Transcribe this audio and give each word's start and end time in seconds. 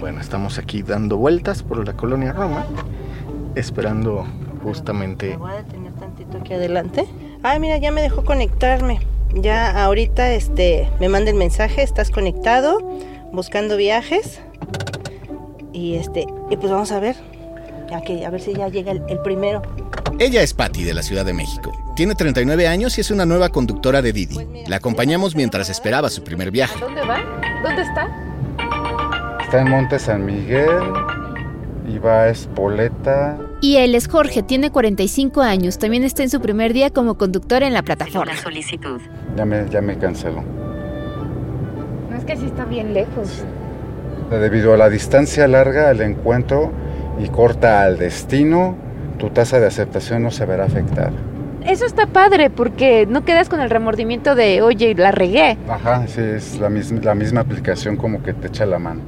Bueno, 0.00 0.20
estamos 0.20 0.58
aquí 0.58 0.82
dando 0.82 1.16
vueltas 1.16 1.62
por 1.62 1.86
la 1.86 1.94
colonia 1.94 2.32
Roma, 2.32 2.66
esperando 3.54 4.26
justamente... 4.62 5.36
Voy 5.36 5.52
a 5.52 5.56
detener 5.56 5.92
tantito 5.94 6.38
aquí 6.38 6.54
adelante. 6.54 7.06
Ay, 7.42 7.60
mira, 7.60 7.78
ya 7.78 7.90
me 7.90 8.02
dejó 8.02 8.24
conectarme. 8.24 9.00
Ya 9.34 9.84
ahorita 9.84 10.32
este, 10.32 10.90
me 11.00 11.08
manda 11.08 11.30
el 11.30 11.36
mensaje, 11.36 11.82
estás 11.82 12.10
conectado, 12.10 12.78
buscando 13.32 13.76
viajes. 13.76 14.40
Y 15.72 15.94
este, 15.94 16.26
y 16.50 16.56
pues 16.56 16.70
vamos 16.70 16.92
a 16.92 17.00
ver. 17.00 17.16
Ya 17.90 18.02
que, 18.02 18.24
a 18.26 18.30
ver 18.30 18.40
si 18.40 18.54
ya 18.54 18.68
llega 18.68 18.92
el, 18.92 19.02
el 19.08 19.18
primero. 19.20 19.62
Ella 20.18 20.42
es 20.42 20.54
Patty 20.54 20.84
de 20.84 20.94
la 20.94 21.02
Ciudad 21.02 21.24
de 21.24 21.32
México. 21.32 21.72
Tiene 21.96 22.14
39 22.14 22.68
años 22.68 22.96
y 22.98 23.00
es 23.00 23.10
una 23.10 23.26
nueva 23.26 23.48
conductora 23.48 24.02
de 24.02 24.12
Didi. 24.12 24.64
La 24.66 24.76
acompañamos 24.76 25.34
mientras 25.34 25.68
esperaba 25.68 26.10
su 26.10 26.22
primer 26.22 26.50
viaje. 26.50 26.78
¿Dónde 26.78 27.02
va? 27.02 27.41
¿Dónde 27.62 27.82
está? 27.82 28.08
Está 29.42 29.60
en 29.60 29.70
Monte 29.70 29.98
San 29.98 30.24
Miguel 30.24 30.82
y 31.88 31.98
va 31.98 32.22
a 32.22 32.28
Espoleta. 32.28 33.38
Y 33.60 33.76
él 33.76 33.94
es 33.94 34.08
Jorge, 34.08 34.42
tiene 34.42 34.70
45 34.70 35.40
años. 35.42 35.78
También 35.78 36.04
está 36.04 36.22
en 36.22 36.30
su 36.30 36.40
primer 36.40 36.72
día 36.72 36.90
como 36.90 37.16
conductor 37.16 37.62
en 37.62 37.72
la 37.72 37.82
plataforma. 37.82 38.36
solicitud. 38.36 39.00
Ya 39.36 39.44
me, 39.44 39.68
ya 39.68 39.80
me 39.80 39.96
canceló. 39.98 40.42
No 42.10 42.16
es 42.16 42.24
que 42.24 42.36
sí 42.36 42.46
está 42.46 42.64
bien 42.64 42.94
lejos. 42.94 43.44
Debido 44.30 44.74
a 44.74 44.76
la 44.76 44.88
distancia 44.88 45.46
larga 45.46 45.90
al 45.90 46.00
encuentro 46.00 46.72
y 47.22 47.28
corta 47.28 47.82
al 47.82 47.98
destino, 47.98 48.74
tu 49.18 49.30
tasa 49.30 49.60
de 49.60 49.66
aceptación 49.66 50.22
no 50.22 50.30
se 50.30 50.46
verá 50.46 50.64
afectada. 50.64 51.12
Eso 51.66 51.86
está 51.86 52.06
padre 52.06 52.50
porque 52.50 53.06
no 53.08 53.24
quedas 53.24 53.48
con 53.48 53.60
el 53.60 53.70
remordimiento 53.70 54.34
de, 54.34 54.62
oye, 54.62 54.94
la 54.94 55.12
regué. 55.12 55.56
Ajá, 55.68 56.06
sí, 56.06 56.20
es 56.20 56.58
la 56.58 56.68
misma, 56.68 57.00
la 57.02 57.14
misma 57.14 57.40
aplicación 57.40 57.96
como 57.96 58.22
que 58.22 58.32
te 58.32 58.48
echa 58.48 58.66
la 58.66 58.78
mano. 58.78 59.00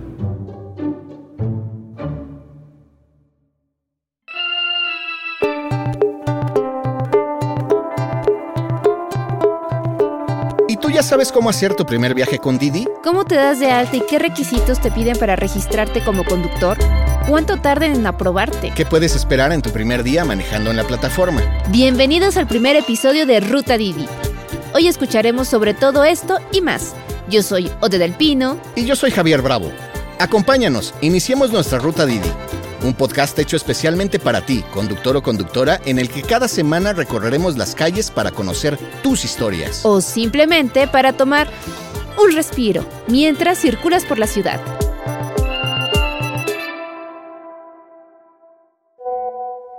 ¿Y 10.69 10.77
tú 10.77 10.91
ya 10.91 11.02
sabes 11.02 11.30
cómo 11.30 11.50
hacer 11.50 11.75
tu 11.75 11.84
primer 11.84 12.14
viaje 12.14 12.38
con 12.38 12.58
Didi? 12.58 12.86
¿Cómo 13.02 13.25
te 13.25 13.34
das 13.34 13.60
de 13.60 13.70
alta 13.70 13.97
y 13.97 14.00
qué 14.00 14.19
requisitos 14.19 14.80
te 14.80 14.91
piden 14.91 15.16
para 15.19 15.36
registrarte 15.36 16.02
como 16.02 16.25
conductor? 16.25 16.77
¿Cuánto 17.28 17.56
tardan 17.56 17.94
en 17.94 18.06
aprobarte? 18.06 18.70
¿Qué 18.77 18.84
puedes 18.84 19.17
esperar 19.17 19.50
en 19.53 19.62
tu 19.62 19.70
primer 19.70 20.03
día 20.03 20.27
manejando 20.27 20.70
en 20.70 20.77
la 20.77 20.84
plataforma? 20.84 21.42
Bienvenidos 21.70 22.36
al 22.36 22.47
primer 22.47 22.77
episodio 22.77 23.25
de 23.25 23.41
Ruta 23.41 23.78
Didi. 23.78 24.06
Hoy 24.75 24.89
escucharemos 24.89 25.48
sobre 25.48 25.72
todo 25.72 26.05
esto 26.05 26.39
y 26.53 26.61
más. 26.61 26.94
Yo 27.31 27.42
soy 27.42 27.70
Ode 27.81 27.97
del 27.97 28.12
Pino. 28.12 28.58
Y 28.77 28.84
yo 28.84 28.94
soy 28.94 29.11
Javier 29.11 29.41
Bravo. 29.41 29.72
Acompáñanos, 30.19 30.92
iniciemos 31.00 31.50
nuestra 31.50 31.78
ruta 31.78 32.05
Didi. 32.05 32.31
Un 32.83 32.92
podcast 32.92 33.38
hecho 33.38 33.56
especialmente 33.56 34.19
para 34.19 34.44
ti, 34.44 34.62
conductor 34.75 35.16
o 35.16 35.22
conductora, 35.22 35.81
en 35.86 35.98
el 35.98 36.11
que 36.11 36.20
cada 36.20 36.47
semana 36.47 36.92
recorreremos 36.92 37.56
las 37.56 37.75
calles 37.75 38.11
para 38.11 38.33
conocer 38.33 38.77
tus 39.03 39.25
historias. 39.25 39.81
O 39.86 40.03
simplemente 40.03 40.86
para 40.88 41.14
tomar 41.14 41.48
un 42.22 42.33
respiro 42.34 42.84
mientras 43.09 43.56
circulas 43.56 44.05
por 44.05 44.19
la 44.19 44.27
ciudad. 44.27 44.61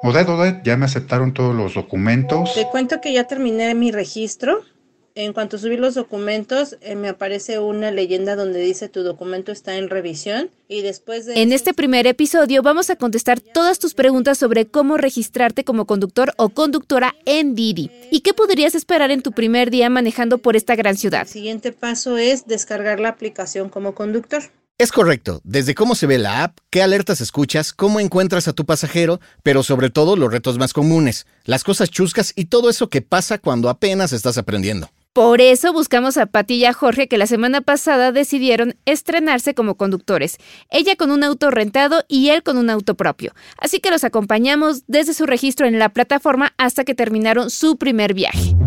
Odette, 0.05 0.29
Odette, 0.29 0.61
ya 0.63 0.77
me 0.77 0.85
aceptaron 0.85 1.33
todos 1.33 1.55
los 1.55 1.73
documentos. 1.73 2.53
Te 2.53 2.67
cuento 2.67 3.01
que 3.01 3.11
ya 3.11 3.23
terminé 3.23 3.73
mi 3.73 3.91
registro. 3.91 4.63
En 5.15 5.33
cuanto 5.33 5.57
subí 5.57 5.77
los 5.77 5.95
documentos, 5.95 6.77
eh, 6.81 6.95
me 6.95 7.07
aparece 7.09 7.57
una 7.57 7.89
leyenda 7.89 8.35
donde 8.35 8.59
dice 8.59 8.87
tu 8.87 9.01
documento 9.01 9.51
está 9.51 9.77
en 9.77 9.89
revisión. 9.89 10.51
Y 10.67 10.83
después 10.83 11.25
de. 11.25 11.41
En 11.41 11.51
este 11.51 11.73
primer 11.73 12.05
episodio 12.05 12.61
vamos 12.61 12.91
a 12.91 12.97
contestar 12.97 13.39
todas 13.39 13.79
tus 13.79 13.95
preguntas 13.95 14.37
sobre 14.37 14.67
cómo 14.67 14.97
registrarte 14.97 15.63
como 15.63 15.85
conductor 15.85 16.33
o 16.37 16.49
conductora 16.49 17.15
en 17.25 17.55
Didi 17.55 17.89
y 18.11 18.19
qué 18.19 18.35
podrías 18.35 18.75
esperar 18.75 19.09
en 19.09 19.23
tu 19.23 19.31
primer 19.31 19.71
día 19.71 19.89
manejando 19.89 20.37
por 20.37 20.55
esta 20.55 20.75
gran 20.75 20.97
ciudad. 20.97 21.21
El 21.21 21.27
siguiente 21.29 21.71
paso 21.71 22.17
es 22.17 22.45
descargar 22.45 22.99
la 22.99 23.09
aplicación 23.09 23.69
como 23.69 23.95
conductor. 23.95 24.43
Es 24.77 24.91
correcto, 24.91 25.39
desde 25.45 25.73
cómo 25.73 25.95
se 25.95 26.05
ve 26.05 26.17
la 26.17 26.43
app, 26.43 26.57
qué 26.69 26.81
alertas 26.81 27.21
escuchas, 27.21 27.71
cómo 27.71 28.01
encuentras 28.01 28.49
a 28.49 28.53
tu 28.53 28.65
pasajero, 28.65 29.21
pero 29.41 29.63
sobre 29.63 29.89
todo 29.89 30.17
los 30.17 30.29
retos 30.29 30.57
más 30.57 30.73
comunes, 30.73 31.27
las 31.45 31.63
cosas 31.63 31.89
chuscas 31.89 32.33
y 32.35 32.45
todo 32.45 32.69
eso 32.69 32.89
que 32.89 33.01
pasa 33.01 33.37
cuando 33.37 33.69
apenas 33.69 34.11
estás 34.11 34.37
aprendiendo. 34.37 34.89
Por 35.13 35.39
eso 35.39 35.71
buscamos 35.71 36.17
a 36.17 36.25
Pati 36.25 36.55
y 36.55 36.65
a 36.65 36.73
Jorge 36.73 37.07
que 37.07 37.17
la 37.17 37.25
semana 37.25 37.61
pasada 37.61 38.11
decidieron 38.11 38.75
estrenarse 38.83 39.53
como 39.53 39.75
conductores, 39.75 40.39
ella 40.69 40.97
con 40.97 41.09
un 41.09 41.23
auto 41.23 41.51
rentado 41.51 42.03
y 42.09 42.27
él 42.27 42.43
con 42.43 42.57
un 42.57 42.69
auto 42.69 42.95
propio. 42.95 43.33
Así 43.57 43.79
que 43.79 43.91
los 43.91 44.03
acompañamos 44.03 44.83
desde 44.87 45.13
su 45.13 45.25
registro 45.25 45.67
en 45.67 45.79
la 45.79 45.87
plataforma 45.87 46.53
hasta 46.57 46.83
que 46.83 46.95
terminaron 46.95 47.49
su 47.49 47.77
primer 47.77 48.13
viaje. 48.13 48.57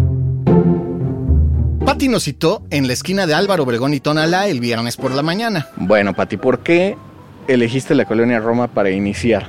Patty 1.89 2.09
nos 2.09 2.25
citó 2.25 2.61
en 2.69 2.87
la 2.87 2.93
esquina 2.93 3.27
de 3.27 3.33
Álvaro 3.33 3.63
Obregón 3.63 3.95
y 3.95 4.01
Tonalá 4.01 4.47
el 4.47 4.61
viernes 4.61 4.99
por 4.99 5.11
la 5.11 5.23
mañana. 5.23 5.69
Bueno, 5.77 6.13
Pati, 6.13 6.37
¿por 6.37 6.59
qué 6.59 6.99
elegiste 7.47 7.95
la 7.95 8.05
colonia 8.05 8.41
Roma 8.41 8.69
para 8.69 8.91
iniciar? 8.91 9.47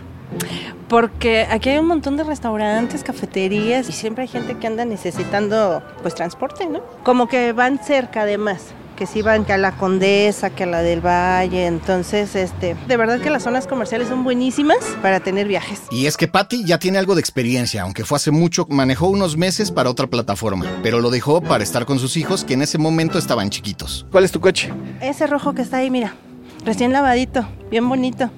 Porque 0.88 1.46
aquí 1.50 1.68
hay 1.68 1.80
un 1.80 1.88
montón 1.88 2.16
de 2.16 2.24
restaurantes, 2.24 3.04
cafeterías 3.04 3.90
y 3.90 3.92
siempre 3.92 4.22
hay 4.22 4.30
gente 4.30 4.56
que 4.58 4.68
anda 4.68 4.86
necesitando 4.86 5.84
pues 6.02 6.16
transporte, 6.16 6.66
¿no? 6.66 6.80
Como 7.04 7.28
que 7.28 7.52
van 7.52 7.78
cerca 7.84 8.22
además, 8.22 8.68
que 9.00 9.06
sí 9.06 9.22
van 9.22 9.46
que 9.46 9.54
a 9.54 9.58
la 9.58 9.72
Condesa, 9.78 10.50
que 10.50 10.64
a 10.64 10.66
la 10.66 10.82
del 10.82 11.00
Valle, 11.00 11.68
entonces 11.68 12.36
este, 12.36 12.76
de 12.86 12.98
verdad 12.98 13.22
que 13.22 13.30
las 13.30 13.44
zonas 13.44 13.66
comerciales 13.66 14.10
son 14.10 14.26
buenísimas 14.26 14.78
para 15.02 15.22
tener 15.22 15.48
viajes. 15.48 15.80
Y 15.90 16.06
es 16.06 16.18
que 16.18 16.28
Patty 16.28 16.66
ya 16.66 16.80
tiene 16.80 16.98
algo 16.98 17.16
de 17.16 17.22
experiencia, 17.22 17.84
aunque 17.84 18.04
fue 18.04 18.18
hace 18.18 18.30
mucho, 18.30 18.68
manejó 18.70 19.08
unos 19.08 19.38
meses 19.38 19.72
para 19.72 19.90
otra 19.90 20.08
plataforma, 20.08 20.66
pero 20.84 21.00
lo 21.00 21.12
dejó 21.12 21.40
para 21.40 21.64
estar 21.64 21.86
con 21.86 21.98
sus 21.98 22.18
hijos 22.18 22.44
que 22.44 22.56
en 22.56 22.62
ese 22.62 22.78
momento 22.78 23.18
estaban 23.18 23.50
chiquitos. 23.50 24.06
¿Cuál 24.12 24.26
es 24.26 24.34
tu 24.34 24.42
coche? 24.42 24.70
Ese 25.00 25.28
rojo 25.28 25.54
que 25.54 25.62
está 25.62 25.78
ahí, 25.78 25.90
mira, 25.90 26.14
recién 26.66 26.92
lavadito, 26.92 27.48
bien 27.72 27.88
bonito. 27.88 28.30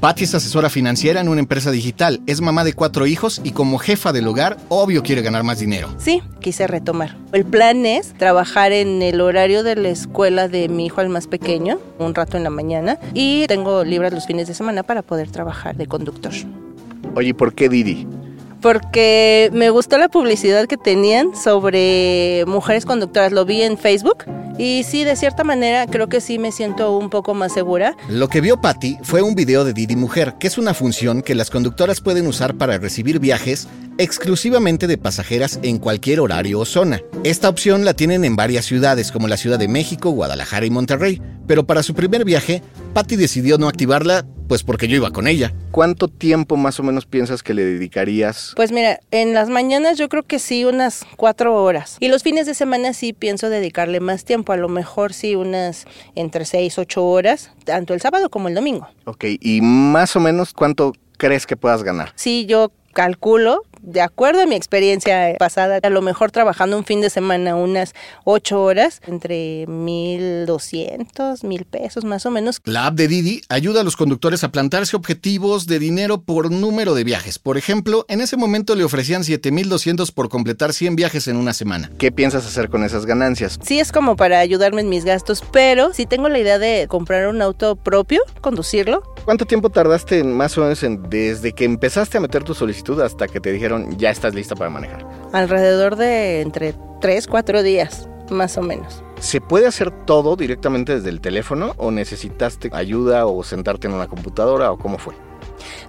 Patty 0.00 0.24
es 0.24 0.34
asesora 0.34 0.70
financiera 0.70 1.20
en 1.20 1.28
una 1.28 1.40
empresa 1.40 1.70
digital, 1.70 2.22
es 2.26 2.40
mamá 2.40 2.64
de 2.64 2.72
cuatro 2.72 3.06
hijos 3.06 3.38
y 3.44 3.50
como 3.50 3.76
jefa 3.76 4.14
del 4.14 4.26
hogar, 4.28 4.56
obvio 4.70 5.02
quiere 5.02 5.20
ganar 5.20 5.42
más 5.42 5.58
dinero. 5.58 5.94
Sí, 5.98 6.22
quise 6.40 6.66
retomar. 6.66 7.18
El 7.34 7.44
plan 7.44 7.84
es 7.84 8.14
trabajar 8.14 8.72
en 8.72 9.02
el 9.02 9.20
horario 9.20 9.62
de 9.62 9.76
la 9.76 9.90
escuela 9.90 10.48
de 10.48 10.70
mi 10.70 10.86
hijo 10.86 11.02
el 11.02 11.10
más 11.10 11.26
pequeño, 11.26 11.78
un 11.98 12.14
rato 12.14 12.38
en 12.38 12.44
la 12.44 12.50
mañana, 12.50 12.98
y 13.12 13.46
tengo 13.46 13.84
libres 13.84 14.14
los 14.14 14.26
fines 14.26 14.48
de 14.48 14.54
semana 14.54 14.84
para 14.84 15.02
poder 15.02 15.30
trabajar 15.30 15.76
de 15.76 15.86
conductor. 15.86 16.32
Oye, 17.14 17.34
¿por 17.34 17.52
qué 17.52 17.68
Didi? 17.68 18.06
Porque 18.62 19.50
me 19.52 19.68
gustó 19.68 19.98
la 19.98 20.08
publicidad 20.08 20.66
que 20.66 20.78
tenían 20.78 21.36
sobre 21.36 22.44
mujeres 22.46 22.86
conductoras, 22.86 23.32
lo 23.32 23.44
vi 23.44 23.60
en 23.60 23.76
Facebook 23.76 24.24
y 24.60 24.82
sí, 24.82 25.04
de 25.04 25.16
cierta 25.16 25.42
manera 25.42 25.86
creo 25.86 26.10
que 26.10 26.20
sí 26.20 26.38
me 26.38 26.52
siento 26.52 26.94
un 26.98 27.08
poco 27.08 27.32
más 27.32 27.50
segura. 27.50 27.96
Lo 28.10 28.28
que 28.28 28.42
vio 28.42 28.60
Patty 28.60 28.98
fue 29.02 29.22
un 29.22 29.34
video 29.34 29.64
de 29.64 29.72
Didi 29.72 29.96
Mujer, 29.96 30.34
que 30.38 30.48
es 30.48 30.58
una 30.58 30.74
función 30.74 31.22
que 31.22 31.34
las 31.34 31.48
conductoras 31.48 32.02
pueden 32.02 32.26
usar 32.26 32.54
para 32.56 32.76
recibir 32.76 33.20
viajes 33.20 33.68
exclusivamente 34.00 34.86
de 34.86 34.96
pasajeras 34.96 35.60
en 35.62 35.76
cualquier 35.76 36.20
horario 36.20 36.60
o 36.60 36.64
zona. 36.64 37.02
Esta 37.22 37.50
opción 37.50 37.84
la 37.84 37.92
tienen 37.92 38.24
en 38.24 38.34
varias 38.34 38.64
ciudades 38.64 39.12
como 39.12 39.28
la 39.28 39.36
Ciudad 39.36 39.58
de 39.58 39.68
México, 39.68 40.08
Guadalajara 40.10 40.64
y 40.64 40.70
Monterrey, 40.70 41.20
pero 41.46 41.66
para 41.66 41.82
su 41.82 41.92
primer 41.92 42.24
viaje, 42.24 42.62
Patty 42.94 43.16
decidió 43.16 43.58
no 43.58 43.68
activarla, 43.68 44.24
pues 44.48 44.62
porque 44.62 44.88
yo 44.88 44.96
iba 44.96 45.10
con 45.10 45.28
ella. 45.28 45.52
¿Cuánto 45.70 46.08
tiempo 46.08 46.56
más 46.56 46.80
o 46.80 46.82
menos 46.82 47.04
piensas 47.04 47.42
que 47.42 47.52
le 47.52 47.62
dedicarías? 47.62 48.54
Pues 48.56 48.72
mira, 48.72 49.00
en 49.10 49.34
las 49.34 49.50
mañanas 49.50 49.98
yo 49.98 50.08
creo 50.08 50.22
que 50.22 50.38
sí, 50.38 50.64
unas 50.64 51.04
cuatro 51.16 51.62
horas. 51.62 51.98
Y 52.00 52.08
los 52.08 52.22
fines 52.22 52.46
de 52.46 52.54
semana 52.54 52.94
sí 52.94 53.12
pienso 53.12 53.50
dedicarle 53.50 54.00
más 54.00 54.24
tiempo, 54.24 54.54
a 54.54 54.56
lo 54.56 54.70
mejor 54.70 55.12
sí 55.12 55.34
unas 55.34 55.84
entre 56.14 56.46
seis, 56.46 56.78
ocho 56.78 57.04
horas, 57.04 57.50
tanto 57.64 57.92
el 57.92 58.00
sábado 58.00 58.30
como 58.30 58.48
el 58.48 58.54
domingo. 58.54 58.88
Ok, 59.04 59.26
y 59.40 59.60
más 59.60 60.16
o 60.16 60.20
menos 60.20 60.54
cuánto 60.54 60.94
crees 61.18 61.46
que 61.46 61.56
puedas 61.56 61.82
ganar? 61.82 62.12
Sí, 62.14 62.46
yo 62.46 62.72
calculo, 62.92 63.62
de 63.82 64.00
acuerdo 64.00 64.42
a 64.42 64.46
mi 64.46 64.54
experiencia 64.54 65.34
pasada, 65.38 65.78
a 65.82 65.90
lo 65.90 66.02
mejor 66.02 66.30
trabajando 66.30 66.76
un 66.78 66.84
fin 66.84 67.00
de 67.00 67.10
semana 67.10 67.54
unas 67.56 67.94
ocho 68.24 68.62
horas, 68.62 69.00
entre 69.06 69.66
mil 69.66 70.46
doscientos, 70.46 71.44
mil 71.44 71.64
pesos 71.64 72.04
más 72.04 72.26
o 72.26 72.30
menos. 72.30 72.60
La 72.64 72.86
app 72.86 72.94
de 72.94 73.08
Didi 73.08 73.42
ayuda 73.48 73.80
a 73.80 73.84
los 73.84 73.96
conductores 73.96 74.44
a 74.44 74.50
plantarse 74.52 74.96
objetivos 74.96 75.66
de 75.66 75.78
dinero 75.78 76.22
por 76.22 76.50
número 76.50 76.94
de 76.94 77.04
viajes. 77.04 77.38
Por 77.38 77.56
ejemplo, 77.58 78.04
en 78.08 78.20
ese 78.20 78.36
momento 78.36 78.74
le 78.74 78.84
ofrecían 78.84 79.24
7200 79.24 80.12
por 80.12 80.28
completar 80.28 80.72
100 80.72 80.96
viajes 80.96 81.28
en 81.28 81.36
una 81.36 81.52
semana. 81.52 81.90
¿Qué 81.98 82.12
piensas 82.12 82.46
hacer 82.46 82.68
con 82.70 82.84
esas 82.84 83.06
ganancias? 83.06 83.58
Sí 83.62 83.80
es 83.80 83.92
como 83.92 84.16
para 84.16 84.38
ayudarme 84.40 84.80
en 84.80 84.88
mis 84.88 85.04
gastos, 85.04 85.42
pero 85.52 85.92
si 85.92 86.06
tengo 86.06 86.28
la 86.28 86.38
idea 86.38 86.58
de 86.58 86.86
comprar 86.88 87.28
un 87.28 87.42
auto 87.42 87.76
propio, 87.76 88.20
conducirlo, 88.40 89.02
¿Cuánto 89.24 89.44
tiempo 89.46 89.68
tardaste 89.70 90.18
en, 90.20 90.32
más 90.32 90.56
o 90.56 90.62
menos 90.62 90.82
en- 90.82 91.08
desde 91.08 91.52
que 91.52 91.64
empezaste 91.64 92.16
a 92.16 92.20
meter 92.20 92.42
tu 92.42 92.54
solicitud 92.54 92.98
hasta 93.00 93.28
que 93.28 93.38
te 93.38 93.52
dijeron 93.52 93.69
ya 93.96 94.10
estás 94.10 94.34
lista 94.34 94.54
para 94.54 94.70
manejar? 94.70 95.06
alrededor 95.32 95.96
de 95.96 96.40
entre 96.40 96.74
tres, 97.00 97.26
cuatro 97.26 97.62
días. 97.62 98.08
más 98.30 98.56
o 98.58 98.62
menos. 98.62 99.02
¿Se 99.18 99.40
puede 99.40 99.66
hacer 99.66 99.90
todo 100.06 100.36
directamente 100.36 100.94
desde 100.94 101.10
el 101.10 101.20
teléfono 101.20 101.74
o 101.78 101.90
necesitaste 101.90 102.70
ayuda 102.72 103.26
o 103.26 103.42
sentarte 103.42 103.88
en 103.88 103.94
una 103.94 104.06
computadora 104.06 104.70
o 104.70 104.78
cómo 104.78 104.98
fue? 104.98 105.14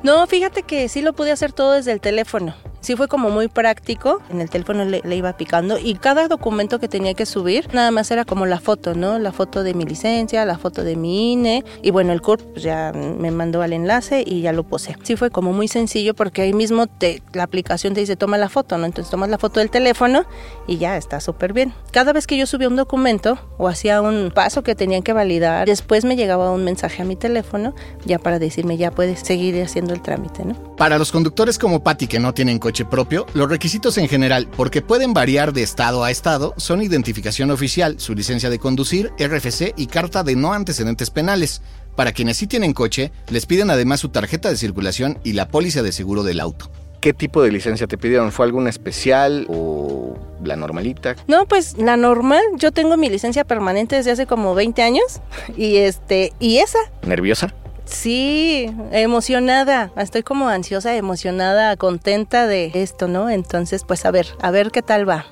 No, 0.04 0.26
fíjate 0.28 0.64
que 0.64 0.90
sí 0.90 1.02
lo 1.02 1.14
pude 1.14 1.32
hacer 1.32 1.54
todo 1.54 1.74
desde 1.74 1.92
el 1.92 2.02
teléfono. 2.02 2.54
Sí 2.82 2.96
fue 2.96 3.08
como 3.08 3.30
muy 3.30 3.48
práctico, 3.48 4.24
en 4.32 4.42
el 4.42 4.50
teléfono 4.50 4.84
le, 4.86 5.16
iba 5.16 5.38
picando 5.38 5.78
y 5.78 5.94
cada 5.94 6.28
documento 6.28 6.80
que 6.80 6.88
tenía 6.88 7.14
que 7.14 7.28
subir, 7.28 7.72
nada 7.76 7.92
más 7.92 8.10
era 8.10 8.26
como 8.26 8.48
la 8.48 8.60
foto, 8.60 8.96
¿no? 8.96 9.20
La 9.20 9.32
foto 9.32 9.62
de 9.62 9.76
mi 9.76 9.86
licencia, 9.86 10.44
la 10.46 10.58
foto 10.58 10.84
de 10.84 10.96
mi 10.96 11.34
INE 11.34 11.64
y 11.84 11.92
bueno, 11.92 12.12
el 12.12 12.22
CURP 12.22 12.42
pues 12.54 12.64
ya 12.64 12.92
me 12.92 13.30
mandó 13.30 13.62
al 13.62 13.74
enlace 13.74 14.24
y 14.26 14.42
ya 14.42 14.52
lo 14.52 14.64
puse. 14.64 14.96
Sí 15.04 15.16
fue 15.16 15.30
como 15.30 15.54
muy 15.54 15.68
sencillo 15.68 16.16
porque 16.16 16.42
ahí 16.42 16.54
mismo 16.54 16.88
te, 16.88 17.22
la 17.34 17.44
aplicación 17.44 17.94
te 17.94 18.00
dice 18.00 18.16
toma 18.16 18.40
la 18.40 18.50
foto, 18.50 18.80
¿no? 18.80 18.88
Entonces 18.88 19.12
tomas 19.12 19.30
la 19.30 19.38
foto 19.38 19.60
del 19.60 19.70
teléfono 19.70 20.26
y 20.66 20.78
ya 20.78 20.98
está 20.98 21.20
súper 21.20 21.54
bien. 21.54 21.76
Cada 21.92 22.14
vez 22.14 22.26
que 22.26 22.36
yo 22.36 22.48
subía 22.48 22.68
un 22.68 22.78
documento 22.78 23.38
o 23.60 23.68
hacía 23.68 24.02
un 24.02 24.32
paso 24.34 24.64
que 24.64 24.74
tenían 24.74 25.04
que 25.04 25.14
validar, 25.14 25.68
después 25.68 26.04
me 26.04 26.16
llegaba 26.16 26.50
un 26.50 26.64
mensaje 26.64 27.04
a 27.04 27.06
mi 27.06 27.16
teléfono 27.16 27.76
ya 28.06 28.18
para 28.18 28.40
decirme 28.40 28.78
ya 28.78 28.90
puedes 28.90 29.20
seguir 29.20 29.54
haciendo 29.64 29.94
el 29.94 30.02
trámite, 30.02 30.46
¿no? 30.46 30.76
Para 30.76 30.98
los 30.98 31.12
conductores 31.12 31.58
como 31.58 31.84
Patty 31.84 32.08
que 32.08 32.20
no 32.20 32.34
tienen 32.34 32.60
coche 32.60 32.86
propio, 32.86 33.26
los 33.34 33.50
requisitos 33.50 33.98
en 33.98 34.08
general, 34.08 34.48
porque 34.56 34.82
pueden 34.82 35.14
variar 35.14 35.54
de 35.54 35.64
estado 35.64 36.04
a 36.04 36.12
estado, 36.12 36.54
son 36.58 36.82
identificación 36.82 37.52
oficial, 37.52 38.00
su 38.00 38.14
licencia 38.14 38.50
de 38.50 38.60
conducir, 38.60 39.12
RFC 39.18 39.74
y 39.78 39.88
carta 39.88 40.24
de 40.24 40.36
no 40.36 40.54
antecedentes 40.54 41.10
penales. 41.10 41.62
Para 41.96 42.14
quienes 42.14 42.38
sí 42.38 42.48
tienen 42.48 42.74
coche, 42.74 43.12
les 43.30 43.46
piden 43.46 43.70
además 43.70 44.00
su 44.00 44.10
tarjeta 44.10 44.50
de 44.50 44.58
circulación 44.58 45.20
y 45.24 45.34
la 45.34 45.50
póliza 45.50 45.82
de 45.82 45.92
seguro 45.92 46.24
del 46.24 46.40
auto. 46.40 46.72
¿Qué 47.02 47.14
tipo 47.14 47.42
de 47.42 47.52
licencia 47.52 47.88
te 47.88 47.98
pidieron? 47.98 48.32
¿Fue 48.32 48.46
alguna 48.46 48.70
especial 48.70 49.48
o 49.50 50.16
la 50.44 50.56
normalita? 50.56 51.16
No, 51.28 51.48
pues 51.48 51.76
la 51.80 51.98
normal. 51.98 52.44
Yo 52.58 52.72
tengo 52.72 52.96
mi 52.96 53.10
licencia 53.10 53.44
permanente 53.44 53.96
desde 53.96 54.12
hace 54.12 54.28
como 54.28 54.54
20 54.54 54.84
años 54.84 55.20
y 55.58 55.78
este 55.78 56.32
y 56.40 56.58
esa. 56.58 56.78
¿Nerviosa? 57.02 57.56
Sí, 57.92 58.74
emocionada. 58.92 59.92
Estoy 59.98 60.24
como 60.24 60.48
ansiosa, 60.48 60.96
emocionada, 60.96 61.76
contenta 61.76 62.48
de 62.48 62.72
esto, 62.74 63.08
¿no? 63.08 63.30
Entonces, 63.30 63.84
pues 63.86 64.06
a 64.06 64.12
ver, 64.12 64.28
a 64.42 64.50
ver 64.50 64.72
qué 64.72 64.82
tal 64.82 65.08
va. 65.08 65.26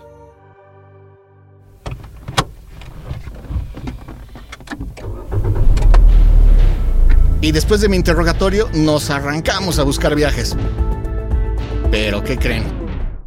Y 7.42 7.54
después 7.54 7.80
de 7.80 7.88
mi 7.88 7.96
interrogatorio, 7.96 8.68
nos 8.74 9.10
arrancamos 9.10 9.80
a 9.80 9.84
buscar 9.84 10.14
viajes. 10.14 10.58
Pero, 11.90 12.24
¿qué 12.24 12.38
creen? 12.38 12.66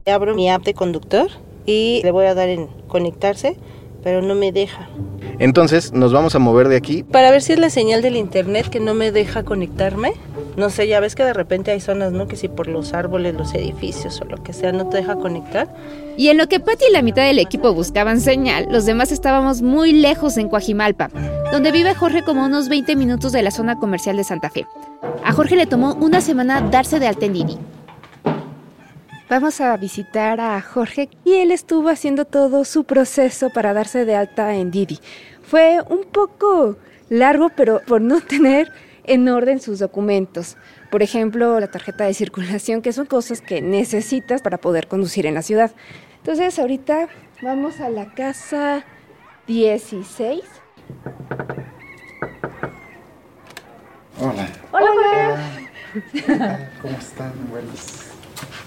Abro 0.07 0.35
mi 0.35 0.51
app 0.51 0.63
de 0.63 0.75
conductor 0.75 1.31
y 1.65 2.03
le 2.05 2.11
voy 2.11 2.27
a 2.27 2.35
dar 2.35 2.51
en 2.51 2.67
conectarse, 2.87 3.57
pero 4.03 4.23
no 4.23 4.35
me 4.35 4.53
deja. 4.53 4.89
Entonces 5.39 5.93
nos 5.93 6.13
vamos 6.13 6.35
a 6.35 6.39
mover 6.39 6.69
de 6.69 6.77
aquí. 6.77 7.03
Para 7.03 7.31
ver 7.31 7.43
si 7.43 7.53
es 7.53 7.59
la 7.59 7.71
señal 7.71 8.03
del 8.03 8.17
internet 8.17 8.69
que 8.69 8.81
no 8.81 8.95
me 8.95 9.13
deja 9.13 9.43
conectarme. 9.43 10.13
No 10.57 10.69
sé, 10.71 10.87
ya 10.87 11.01
ves 11.01 11.15
que 11.15 11.25
de 11.25 11.33
repente 11.33 11.71
hay 11.71 11.81
zonas, 11.81 12.13
¿no? 12.13 12.29
Que 12.29 12.37
si 12.37 12.49
por 12.49 12.69
los 12.69 12.93
árboles, 12.93 13.35
los 13.35 13.55
edificios 13.55 14.21
o 14.21 14.25
lo 14.25 14.43
que 14.43 14.53
sea 14.53 14.73
no 14.73 14.89
te 14.89 14.99
deja 14.99 15.17
conectar. 15.17 15.69
Y 16.17 16.29
en 16.29 16.37
lo 16.37 16.47
que 16.47 16.61
Patty 16.61 16.85
y 16.91 16.93
la 16.93 17.03
mitad 17.03 17.25
del 17.25 17.39
equipo 17.39 17.73
buscaban 17.73 18.21
señal, 18.21 18.69
los 18.71 18.85
demás 18.85 19.13
estábamos 19.13 19.63
muy 19.63 19.93
lejos 19.93 20.37
en 20.37 20.49
Coajimalpa, 20.49 21.09
donde 21.51 21.73
vive 21.73 21.95
Jorge 21.95 22.23
como 22.23 22.45
unos 22.45 22.69
20 22.69 22.97
minutos 22.97 23.33
de 23.33 23.43
la 23.43 23.51
zona 23.51 23.79
comercial 23.79 24.17
de 24.17 24.25
Santa 24.25 24.51
Fe. 24.51 24.67
A 25.25 25.33
Jorge 25.33 25.57
le 25.57 25.67
tomó 25.67 25.95
una 25.95 26.21
semana 26.21 26.61
darse 26.61 27.01
de 27.01 27.07
alta 27.07 27.25
en 27.27 27.33
Didi. 27.33 27.59
Vamos 29.33 29.63
a 29.63 29.75
visitar 29.79 30.43
a 30.43 30.61
Jorge 30.61 31.09
y 31.25 31.37
él 31.37 31.53
estuvo 31.53 31.89
haciendo 31.89 32.27
todo 32.27 32.67
su 32.67 32.85
proceso 32.85 33.49
para 33.49 33.73
darse 33.73 34.05
de 34.05 34.15
alta 34.15 34.55
en 34.57 34.71
Didi. 34.71 34.99
Fue 35.41 35.79
un 35.89 36.05
poco 36.05 36.77
largo, 37.09 37.49
pero 37.49 37.81
por 37.87 38.03
no 38.03 38.21
tener 38.29 38.71
en 39.05 39.27
orden 39.31 39.59
sus 39.59 39.79
documentos. 39.79 40.59
Por 40.91 41.03
ejemplo, 41.03 41.59
la 41.61 41.69
tarjeta 41.69 42.05
de 42.05 42.13
circulación, 42.13 42.83
que 42.83 42.93
son 42.93 43.07
cosas 43.07 43.41
que 43.41 43.63
necesitas 43.63 44.43
para 44.43 44.59
poder 44.59 44.87
conducir 44.87 45.25
en 45.25 45.33
la 45.33 45.41
ciudad. 45.41 45.71
Entonces, 46.19 46.59
ahorita 46.59 47.09
vamos 47.41 47.81
a 47.81 47.89
la 47.89 48.13
casa 48.13 48.85
16. 49.47 50.43
Hola. 54.21 54.47
Hola, 54.73 54.91
Hola. 54.91 56.71
¿Cómo 56.83 56.99
están? 56.99 57.33
Buenas 57.49 58.02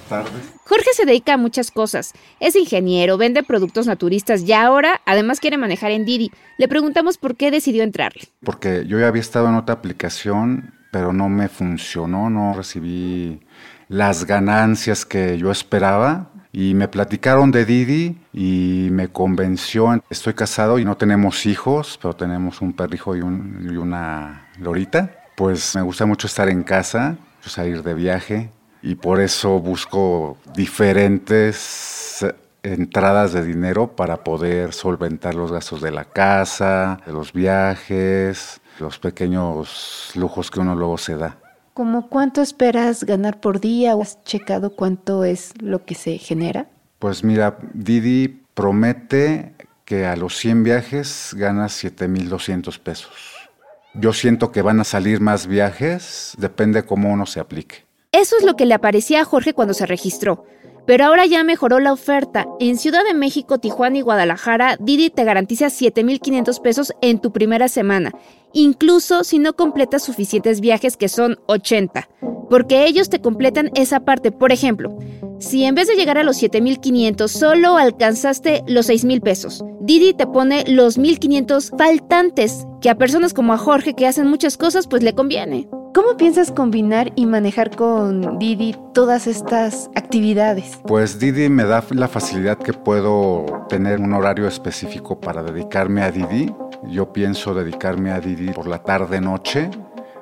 tardes. 0.06 0.54
Jorge 0.66 0.90
se 0.94 1.06
dedica 1.06 1.34
a 1.34 1.38
muchas 1.38 1.72
cosas. 1.72 2.13
Es 2.40 2.56
ingeniero, 2.56 3.18
vende 3.18 3.44
productos 3.44 3.88
naturistas 3.88 4.42
y 4.42 4.54
ahora 4.54 5.02
además 5.06 5.40
quiere 5.40 5.57
manejar 5.57 5.92
en 5.92 6.06
Didi. 6.06 6.31
Le 6.57 6.68
preguntamos 6.68 7.18
por 7.18 7.36
qué 7.36 7.52
decidió 7.52 7.84
entrarle. 7.84 8.24
Porque 8.44 8.86
yo 8.88 9.00
ya 9.00 9.07
había 9.07 9.22
estado 9.22 9.48
en 9.50 9.56
otra 9.56 9.75
aplicación, 9.75 10.74
pero 10.92 11.13
no 11.13 11.30
me 11.30 11.50
funcionó, 11.50 12.30
no 12.30 12.54
recibí 12.54 13.42
las 13.88 14.25
ganancias 14.25 15.06
que 15.06 15.38
yo 15.38 15.52
esperaba. 15.52 16.31
Y 16.52 16.74
me 16.74 16.88
platicaron 16.88 17.52
de 17.52 17.66
Didi 17.66 18.18
y 18.31 18.88
me 18.90 19.10
convenció. 19.10 20.02
Estoy 20.10 20.34
casado 20.36 20.80
y 20.80 20.86
no 20.86 20.96
tenemos 20.96 21.46
hijos, 21.46 22.00
pero 22.02 22.16
tenemos 22.16 22.62
un 22.62 22.72
perrijo 22.72 23.13
y, 23.13 23.19
un, 23.19 23.68
y 23.69 23.75
una 23.75 24.48
lorita. 24.60 25.12
Pues 25.36 25.75
me 25.75 25.81
gusta 25.81 26.06
mucho 26.06 26.28
estar 26.28 26.48
en 26.48 26.63
casa, 26.63 27.18
salir 27.42 27.84
de 27.84 27.94
viaje 27.94 28.52
y 28.86 28.94
por 28.94 29.20
eso 29.20 29.60
busco 29.60 30.38
diferentes 30.54 32.24
entradas 32.62 33.34
de 33.34 33.44
dinero 33.44 33.96
para 33.96 34.24
poder 34.24 34.74
solventar 34.74 35.34
los 35.34 35.52
gastos 35.52 35.82
de 35.82 35.90
la 35.90 36.06
casa, 36.06 37.00
de 37.04 37.12
los 37.12 37.34
viajes, 37.34 38.62
los 38.80 39.00
pequeños 39.00 40.12
lujos 40.14 40.52
que 40.52 40.60
uno 40.60 40.76
luego 40.76 41.00
se 41.00 41.18
da. 41.18 41.36
¿Cómo 41.74 42.10
cuánto 42.10 42.44
esperas 42.44 43.04
ganar 43.04 43.40
por 43.40 43.60
día 43.60 43.96
o 43.96 44.04
has 44.04 44.24
checado 44.24 44.76
cuánto 44.76 45.24
es 45.24 45.54
lo 45.60 45.84
que 45.84 45.96
se 45.96 46.20
genera? 46.20 46.68
Pues 47.00 47.24
mira, 47.24 47.58
Didi 47.74 48.28
promete 48.54 49.56
que 49.84 50.06
a 50.06 50.16
los 50.16 50.38
100 50.38 50.64
viajes 50.64 51.36
ganas 51.36 51.74
7,200 51.74 52.78
pesos. 52.78 53.50
Yo 53.96 54.14
siento 54.14 54.52
que 54.52 54.62
van 54.62 54.80
a 54.80 54.84
salir 54.84 55.22
más 55.22 55.48
viajes, 55.48 56.36
depende 56.38 56.86
cómo 56.86 57.12
uno 57.12 57.26
se 57.26 57.40
aplique. 57.40 57.85
Eso 58.16 58.38
es 58.38 58.46
lo 58.46 58.56
que 58.56 58.66
le 58.66 58.74
aparecía 58.74 59.20
a 59.20 59.26
Jorge 59.26 59.54
cuando 59.54 59.74
se 59.74 59.86
registró. 59.86 60.46
Pero 60.86 61.04
ahora 61.04 61.26
ya 61.26 61.44
mejoró 61.44 61.82
la 61.82 61.92
oferta. 61.92 62.48
En 62.62 62.78
Ciudad 62.78 63.04
de 63.04 63.14
México, 63.14 63.58
Tijuana 63.58 63.98
y 63.98 64.02
Guadalajara, 64.02 64.78
Didi 64.80 65.10
te 65.10 65.26
garantiza 65.26 65.66
7.500 65.66 66.62
pesos 66.62 66.94
en 67.02 67.20
tu 67.20 67.34
primera 67.34 67.68
semana, 67.68 68.14
incluso 68.56 69.24
si 69.24 69.38
no 69.38 69.54
completas 69.54 70.02
suficientes 70.04 70.62
viajes 70.62 70.97
que 70.97 71.09
son 71.09 71.38
80, 71.45 72.09
porque 72.50 72.85
ellos 72.88 73.09
te 73.09 73.21
completan 73.21 73.69
esa 73.76 74.00
parte. 74.00 74.31
Por 74.31 74.52
ejemplo, 74.52 74.97
si 75.40 75.66
en 75.66 75.76
vez 75.76 75.88
de 75.88 75.95
llegar 75.95 76.18
a 76.18 76.24
los 76.24 76.42
7.500 76.42 77.28
solo 77.28 77.78
alcanzaste 77.78 78.64
los 78.68 78.90
6.000 78.90 79.21
pesos, 79.21 79.64
Didi 79.81 80.14
te 80.14 80.26
pone 80.26 80.64
los 80.68 80.97
1.500 80.97 81.78
faltantes, 81.78 82.66
que 82.81 82.90
a 82.90 82.97
personas 82.97 83.33
como 83.33 83.54
a 83.54 83.57
Jorge 83.57 83.94
que 83.94 84.07
hacen 84.07 84.28
muchas 84.28 84.57
cosas 84.57 84.88
pues 84.88 85.04
le 85.04 85.14
conviene. 85.14 85.68
¿Cómo 85.94 86.18
piensas 86.18 86.52
combinar 86.52 87.14
y 87.16 87.26
manejar 87.26 87.74
con 87.74 88.38
Didi 88.38 88.76
todas 88.94 89.28
estas 89.28 89.90
actividades? 89.95 90.78
Pues 90.85 91.19
Didi 91.19 91.47
me 91.47 91.64
da 91.64 91.85
la 91.92 92.09
facilidad 92.09 92.57
que 92.57 92.74
puedo 92.74 93.45
tener 93.69 94.02
un 94.02 94.12
horario 94.12 94.45
específico 94.45 95.21
para 95.21 95.42
dedicarme 95.42 96.02
a 96.02 96.12
Didi. 96.12 96.54
Yo 96.84 97.12
pienso 97.14 97.54
dedicarme 97.54 98.12
a 98.12 98.20
Didi 98.20 98.52
por 98.52 98.68
la 98.68 98.84
tarde-noche, 98.84 99.70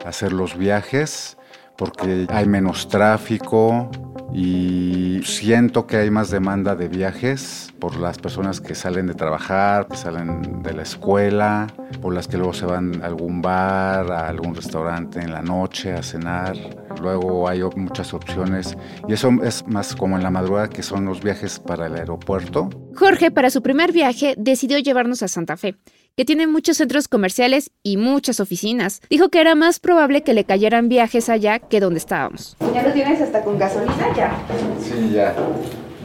hacer 0.06 0.34
los 0.34 0.58
viajes, 0.58 1.38
porque 1.78 2.28
hay 2.30 2.46
menos 2.46 2.88
tráfico 2.88 3.90
y 4.34 5.22
siento 5.24 5.86
que 5.86 5.98
hay 5.98 6.10
más 6.10 6.32
demanda 6.32 6.76
de 6.76 6.88
viajes 6.88 7.72
por 7.80 7.98
las 7.98 8.18
personas 8.18 8.62
que 8.62 8.74
salen 8.74 9.08
de 9.08 9.14
trabajar, 9.14 9.88
que 9.88 9.98
salen 9.98 10.64
de 10.64 10.74
la 10.74 10.84
escuela, 10.84 11.68
por 12.02 12.14
las 12.14 12.28
que 12.28 12.38
luego 12.38 12.54
se 12.54 12.66
van 12.66 13.02
a 13.04 13.06
algún 13.06 13.42
bar, 13.42 14.12
a 14.12 14.28
algún 14.28 14.56
restaurante 14.56 15.20
en 15.20 15.32
la 15.32 15.42
noche 15.42 15.94
a 15.94 16.02
cenar. 16.02 16.56
Luego 17.02 17.48
hay 17.48 17.62
muchas 17.76 18.14
opciones 18.14 18.78
y 19.08 19.14
eso 19.14 19.30
es 19.44 19.68
más 19.68 19.96
como 19.96 20.16
en 20.16 20.24
la 20.24 20.32
madrugada 20.32 20.70
que 20.70 20.84
son 20.84 21.06
los 21.06 21.22
viajes 21.22 21.60
para 21.60 21.88
el 21.88 21.96
aeropuerto. 21.96 22.70
Jorge 22.96 23.30
para 23.30 23.50
su 23.50 23.62
primer 23.62 23.92
viaje 23.92 24.36
decidió 24.38 24.80
llevarnos 24.80 25.22
a 25.22 25.28
Santa 25.28 25.58
Fe 25.58 25.76
que 26.15 26.25
tiene 26.25 26.48
muchos 26.48 26.77
centros 26.77 27.08
comerciales 27.08 27.72
y 27.82 27.98
muchas 27.98 28.39
oficinas. 28.39 29.01
Dijo 29.10 29.29
que 29.29 29.41
era 29.41 29.55
más 29.55 29.79
probable 29.79 30.24
que 30.24 30.34
le 30.34 30.43
cayeran 30.43 30.89
viajes 30.89 31.29
allá 31.29 31.60
que 31.60 31.79
donde 31.79 31.98
estábamos. 31.98 32.55
¿Ya 32.74 32.84
lo 32.84 32.93
tienes 32.93 33.22
hasta 33.22 33.43
con 33.43 33.58
gasolina 33.58 34.15
ya? 34.15 34.38
Sí, 34.79 35.12
ya. 35.13 35.36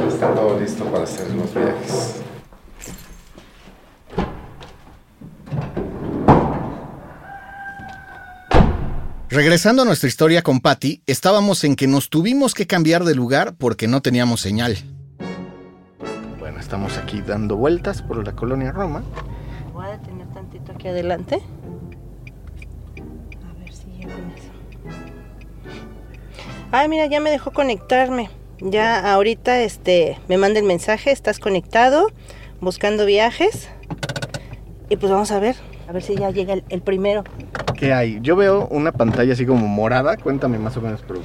Está 0.08 0.34
todo 0.34 0.58
listo 0.58 0.84
para 0.84 1.04
hacer 1.04 1.30
los 1.32 1.54
viajes. 1.54 2.22
Regresando 9.30 9.82
a 9.82 9.84
nuestra 9.84 10.08
historia 10.08 10.42
con 10.42 10.60
Patty, 10.60 11.02
estábamos 11.06 11.62
en 11.64 11.76
que 11.76 11.86
nos 11.86 12.08
tuvimos 12.08 12.54
que 12.54 12.66
cambiar 12.66 13.04
de 13.04 13.14
lugar 13.14 13.56
porque 13.58 13.86
no 13.86 14.00
teníamos 14.00 14.40
señal 14.40 14.78
estamos 16.68 16.98
aquí 16.98 17.22
dando 17.22 17.56
vueltas 17.56 18.02
por 18.02 18.22
la 18.22 18.32
colonia 18.32 18.72
Roma. 18.72 19.02
Voy 19.78 19.86
a 19.86 19.90
detener 19.90 20.26
tantito 20.34 20.72
aquí 20.72 20.88
adelante. 20.88 21.40
A 23.48 23.60
ver 23.60 23.72
si 23.72 23.86
llego 23.92 24.10
en 24.10 24.32
eso. 24.36 24.50
Ay, 26.72 26.88
mira, 26.88 27.06
ya 27.06 27.20
me 27.20 27.30
dejó 27.30 27.52
conectarme. 27.52 28.28
Ya 28.58 29.12
ahorita 29.12 29.60
este 29.60 30.18
me 30.26 30.36
manda 30.36 30.58
el 30.58 30.66
mensaje, 30.66 31.12
estás 31.12 31.38
conectado, 31.38 32.08
buscando 32.60 33.06
viajes. 33.06 33.70
Y 34.88 34.96
pues 34.96 35.12
vamos 35.12 35.30
a 35.30 35.38
ver, 35.38 35.54
a 35.88 35.92
ver 35.92 36.02
si 36.02 36.16
ya 36.16 36.30
llega 36.30 36.54
el, 36.54 36.64
el 36.70 36.80
primero. 36.80 37.22
¿Qué 37.76 37.92
hay? 37.92 38.18
Yo 38.20 38.34
veo 38.34 38.66
una 38.72 38.90
pantalla 38.90 39.34
así 39.34 39.46
como 39.46 39.68
morada. 39.68 40.16
Cuéntame 40.16 40.58
más 40.58 40.76
o 40.76 40.80
menos, 40.80 41.04
pero 41.06 41.20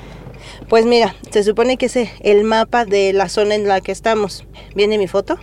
Pues 0.70 0.86
mira, 0.86 1.16
se 1.32 1.42
supone 1.42 1.78
que 1.78 1.88
es 1.88 1.98
el 2.20 2.44
mapa 2.44 2.86
de 2.86 3.14
la 3.14 3.30
zona 3.30 3.56
en 3.56 3.68
la 3.68 3.82
que 3.82 3.92
estamos. 3.92 4.46
Viene 4.76 5.00
mi 5.00 5.08
foto 5.08 5.40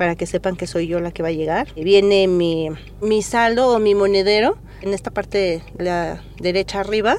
para 0.00 0.16
que 0.16 0.24
sepan 0.24 0.56
que 0.56 0.66
soy 0.66 0.86
yo 0.86 0.98
la 0.98 1.10
que 1.10 1.22
va 1.22 1.28
a 1.28 1.32
llegar. 1.32 1.74
Viene 1.74 2.26
mi, 2.26 2.70
mi 3.02 3.20
saldo 3.20 3.68
o 3.68 3.78
mi 3.78 3.94
monedero. 3.94 4.56
En 4.80 4.94
esta 4.94 5.10
parte 5.10 5.62
de 5.74 5.84
la 5.84 6.22
derecha 6.40 6.80
arriba, 6.80 7.18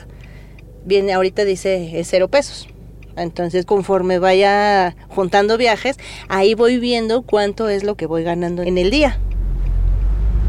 viene 0.84 1.14
ahorita 1.14 1.46
dice 1.46 2.02
cero 2.04 2.28
pesos. 2.28 2.68
Entonces 3.16 3.68
conforme 3.68 4.18
vaya 4.18 4.96
juntando 5.10 5.60
viajes, 5.60 5.98
ahí 6.28 6.56
voy 6.56 6.80
viendo 6.80 7.22
cuánto 7.22 7.70
es 7.70 7.84
lo 7.84 7.94
que 7.94 8.08
voy 8.08 8.24
ganando 8.24 8.64
en 8.64 8.80
el 8.80 8.90
día. 8.90 9.20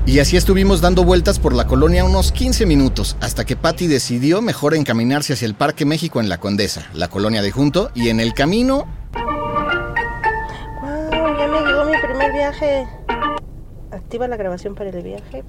Y 0.07 0.19
así 0.19 0.39
estuvimos 0.39 0.81
dando 0.81 1.05
vueltas 1.05 1.39
por 1.39 1.53
la 1.53 1.67
colonia 1.67 2.03
unos 2.03 2.33
15 2.33 2.65
minutos, 2.65 3.19
hasta 3.21 3.45
que 3.45 3.57
Patty 3.57 3.89
decidió 3.89 4.41
mejor 4.41 4.75
encaminarse 4.75 5.35
hacia 5.35 5.45
el 5.45 5.55
Parque 5.55 5.85
México 5.85 6.19
en 6.19 6.31
la 6.31 6.41
Condesa, 6.41 6.89
la 6.95 7.09
colonia 7.09 7.43
de 7.43 7.51
Junto, 7.51 7.91
y 7.95 8.09
en 8.09 8.21
el 8.21 8.33
camino 8.33 8.87
viaje. 12.61 12.87
Activa 13.91 14.29
la 14.29 14.37
grabación 14.37 14.75
para 14.75 14.91
el 14.91 15.03
viaje. 15.03 15.43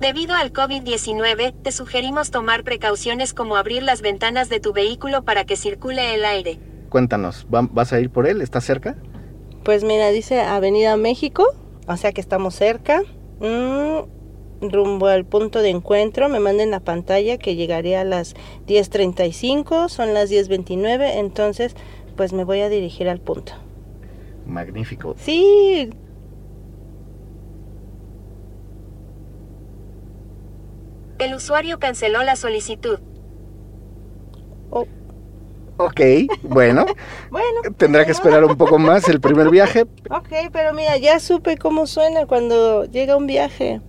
Debido 0.00 0.34
al 0.34 0.52
COVID-19, 0.52 1.54
te 1.62 1.70
sugerimos 1.72 2.30
tomar 2.30 2.64
precauciones 2.64 3.34
como 3.34 3.56
abrir 3.56 3.82
las 3.82 4.02
ventanas 4.02 4.48
de 4.48 4.58
tu 4.60 4.72
vehículo 4.72 5.22
para 5.22 5.44
que 5.44 5.56
circule 5.56 6.14
el 6.14 6.24
aire. 6.24 6.58
cuéntanos, 6.88 7.46
¿va- 7.52 7.66
¿vas 7.70 7.92
a 7.94 8.00
ir 8.00 8.10
por 8.10 8.26
él? 8.26 8.42
¿Estás 8.42 8.64
cerca? 8.64 8.96
Pues 9.64 9.82
mira, 9.84 10.08
dice 10.10 10.40
Avenida 10.42 10.94
México, 10.98 11.46
o 11.86 11.96
sea 11.96 12.12
que 12.12 12.20
estamos 12.20 12.54
cerca. 12.54 13.00
Mm, 13.40 14.68
rumbo 14.68 15.06
al 15.06 15.24
punto 15.24 15.60
de 15.62 15.70
encuentro, 15.70 16.28
me 16.28 16.38
manden 16.40 16.70
la 16.70 16.80
pantalla 16.80 17.38
que 17.38 17.54
llegaré 17.56 17.96
a 17.96 18.04
las 18.04 18.34
10.35, 18.66 19.88
son 19.88 20.12
las 20.12 20.30
10.29, 20.30 21.12
entonces 21.18 21.74
pues 22.16 22.32
me 22.34 22.44
voy 22.44 22.60
a 22.60 22.68
dirigir 22.68 23.08
al 23.08 23.20
punto. 23.20 23.54
Magnífico. 24.46 25.14
Sí, 25.18 25.90
El 31.18 31.34
usuario 31.34 31.78
canceló 31.78 32.22
la 32.24 32.34
solicitud. 32.36 32.98
oh, 34.70 34.86
Ok, 35.76 36.00
bueno, 36.42 36.84
bueno. 37.30 37.60
tendrá 37.76 38.04
que 38.04 38.12
esperar 38.12 38.44
un 38.44 38.56
poco 38.56 38.78
más 38.78 39.08
el 39.08 39.20
primer 39.20 39.48
viaje. 39.50 39.82
Ok, 40.10 40.50
pero 40.52 40.74
mira, 40.74 40.96
ya 40.96 41.20
supe 41.20 41.56
cómo 41.56 41.86
suena 41.86 42.26
cuando 42.26 42.84
llega 42.84 43.16
un 43.16 43.26
viaje. 43.26 43.80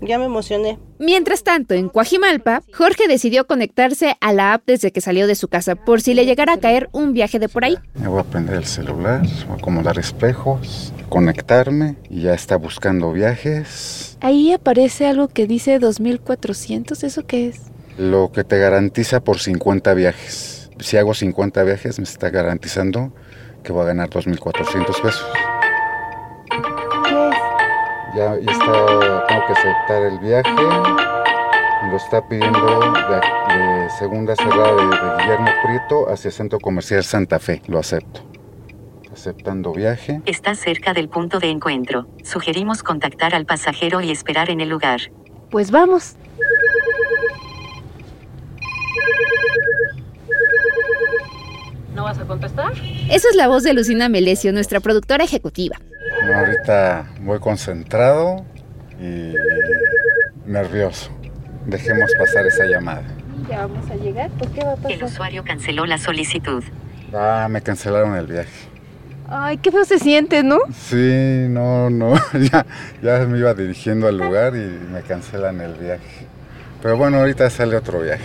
Ya 0.00 0.18
me 0.18 0.24
emocioné. 0.26 0.78
Mientras 0.98 1.42
tanto, 1.42 1.74
en 1.74 1.88
Coajimalpa, 1.88 2.62
Jorge 2.72 3.08
decidió 3.08 3.46
conectarse 3.46 4.16
a 4.20 4.32
la 4.32 4.54
app 4.54 4.62
desde 4.66 4.92
que 4.92 5.00
salió 5.00 5.26
de 5.26 5.34
su 5.34 5.48
casa 5.48 5.74
por 5.74 6.00
si 6.00 6.14
le 6.14 6.24
llegara 6.24 6.54
a 6.54 6.60
caer 6.60 6.88
un 6.92 7.12
viaje 7.12 7.38
de 7.40 7.48
por 7.48 7.64
ahí. 7.64 7.76
Me 7.94 8.06
voy 8.06 8.20
a 8.20 8.24
prender 8.24 8.56
el 8.56 8.64
celular, 8.64 9.22
voy 9.46 9.56
a 9.56 9.58
acomodar 9.58 9.98
espejos, 9.98 10.92
conectarme 11.08 11.96
y 12.08 12.22
ya 12.22 12.34
está 12.34 12.56
buscando 12.56 13.12
viajes. 13.12 14.16
Ahí 14.20 14.52
aparece 14.52 15.06
algo 15.06 15.28
que 15.28 15.46
dice 15.46 15.78
2400, 15.80 17.02
¿eso 17.02 17.26
qué 17.26 17.48
es? 17.48 17.62
Lo 17.98 18.30
que 18.32 18.44
te 18.44 18.58
garantiza 18.58 19.22
por 19.22 19.40
50 19.40 19.94
viajes. 19.94 20.70
Si 20.78 20.96
hago 20.96 21.14
50 21.14 21.62
viajes, 21.64 21.98
me 21.98 22.04
está 22.04 22.30
garantizando 22.30 23.12
que 23.62 23.72
voy 23.72 23.82
a 23.82 23.86
ganar 23.86 24.10
2.400 24.10 25.02
pesos. 25.02 25.24
Ya, 28.16 28.36
está, 28.36 29.26
tengo 29.26 29.46
que 29.46 29.52
aceptar 29.52 30.02
el 30.04 30.18
viaje. 30.20 30.52
Lo 31.90 31.96
está 31.96 32.26
pidiendo 32.28 32.80
de, 32.80 33.16
de 33.54 33.90
segunda 33.98 34.36
cerrada 34.36 34.72
de, 34.72 34.86
de 34.86 35.22
Guillermo 35.22 35.50
Prieto 35.64 36.08
hacia 36.08 36.30
Centro 36.30 36.60
Comercial 36.60 37.02
Santa 37.02 37.40
Fe. 37.40 37.60
Lo 37.66 37.80
acepto. 37.80 38.20
Aceptando 39.12 39.72
viaje. 39.72 40.20
Está 40.26 40.54
cerca 40.54 40.92
del 40.92 41.08
punto 41.08 41.40
de 41.40 41.50
encuentro. 41.50 42.06
Sugerimos 42.22 42.82
contactar 42.84 43.34
al 43.34 43.46
pasajero 43.46 44.00
y 44.00 44.10
esperar 44.12 44.48
en 44.48 44.60
el 44.60 44.68
lugar. 44.68 45.00
Pues 45.50 45.70
vamos. 45.72 46.16
¿No 51.94 52.04
vas 52.04 52.18
a 52.18 52.24
contestar? 52.26 52.72
Esa 53.10 53.28
es 53.28 53.36
la 53.36 53.48
voz 53.48 53.62
de 53.62 53.72
Lucina 53.72 54.08
Melesio, 54.08 54.52
nuestra 54.52 54.80
productora 54.80 55.24
ejecutiva. 55.24 55.76
No, 56.26 56.38
ahorita 56.38 57.06
voy 57.20 57.38
concentrado 57.38 58.44
y 59.00 59.34
nervioso. 60.46 61.10
Dejemos 61.66 62.10
pasar 62.18 62.46
esa 62.46 62.64
llamada. 62.66 63.02
Ya 63.48 63.66
vamos 63.66 63.90
a 63.90 63.96
llegar, 63.96 64.30
¿por 64.32 64.48
qué 64.52 64.62
va 64.64 64.70
a 64.72 64.74
El 64.74 64.80
pasar? 64.82 65.04
usuario 65.04 65.44
canceló 65.44 65.86
la 65.86 65.98
solicitud. 65.98 66.62
Ah, 67.12 67.46
me 67.50 67.60
cancelaron 67.62 68.16
el 68.16 68.26
viaje. 68.26 68.68
Ay, 69.28 69.56
qué 69.58 69.70
feo 69.72 69.84
se 69.84 69.98
siente, 69.98 70.42
¿no? 70.42 70.58
Sí, 70.74 71.46
no, 71.48 71.90
no. 71.90 72.14
Ya, 72.52 72.66
ya 73.02 73.18
me 73.26 73.38
iba 73.38 73.54
dirigiendo 73.54 74.06
al 74.08 74.18
lugar 74.18 74.54
y 74.56 74.58
me 74.92 75.02
cancelan 75.02 75.60
el 75.60 75.74
viaje. 75.74 76.26
Pero 76.82 76.96
bueno, 76.96 77.18
ahorita 77.18 77.48
sale 77.50 77.76
otro 77.76 78.00
viaje. 78.00 78.24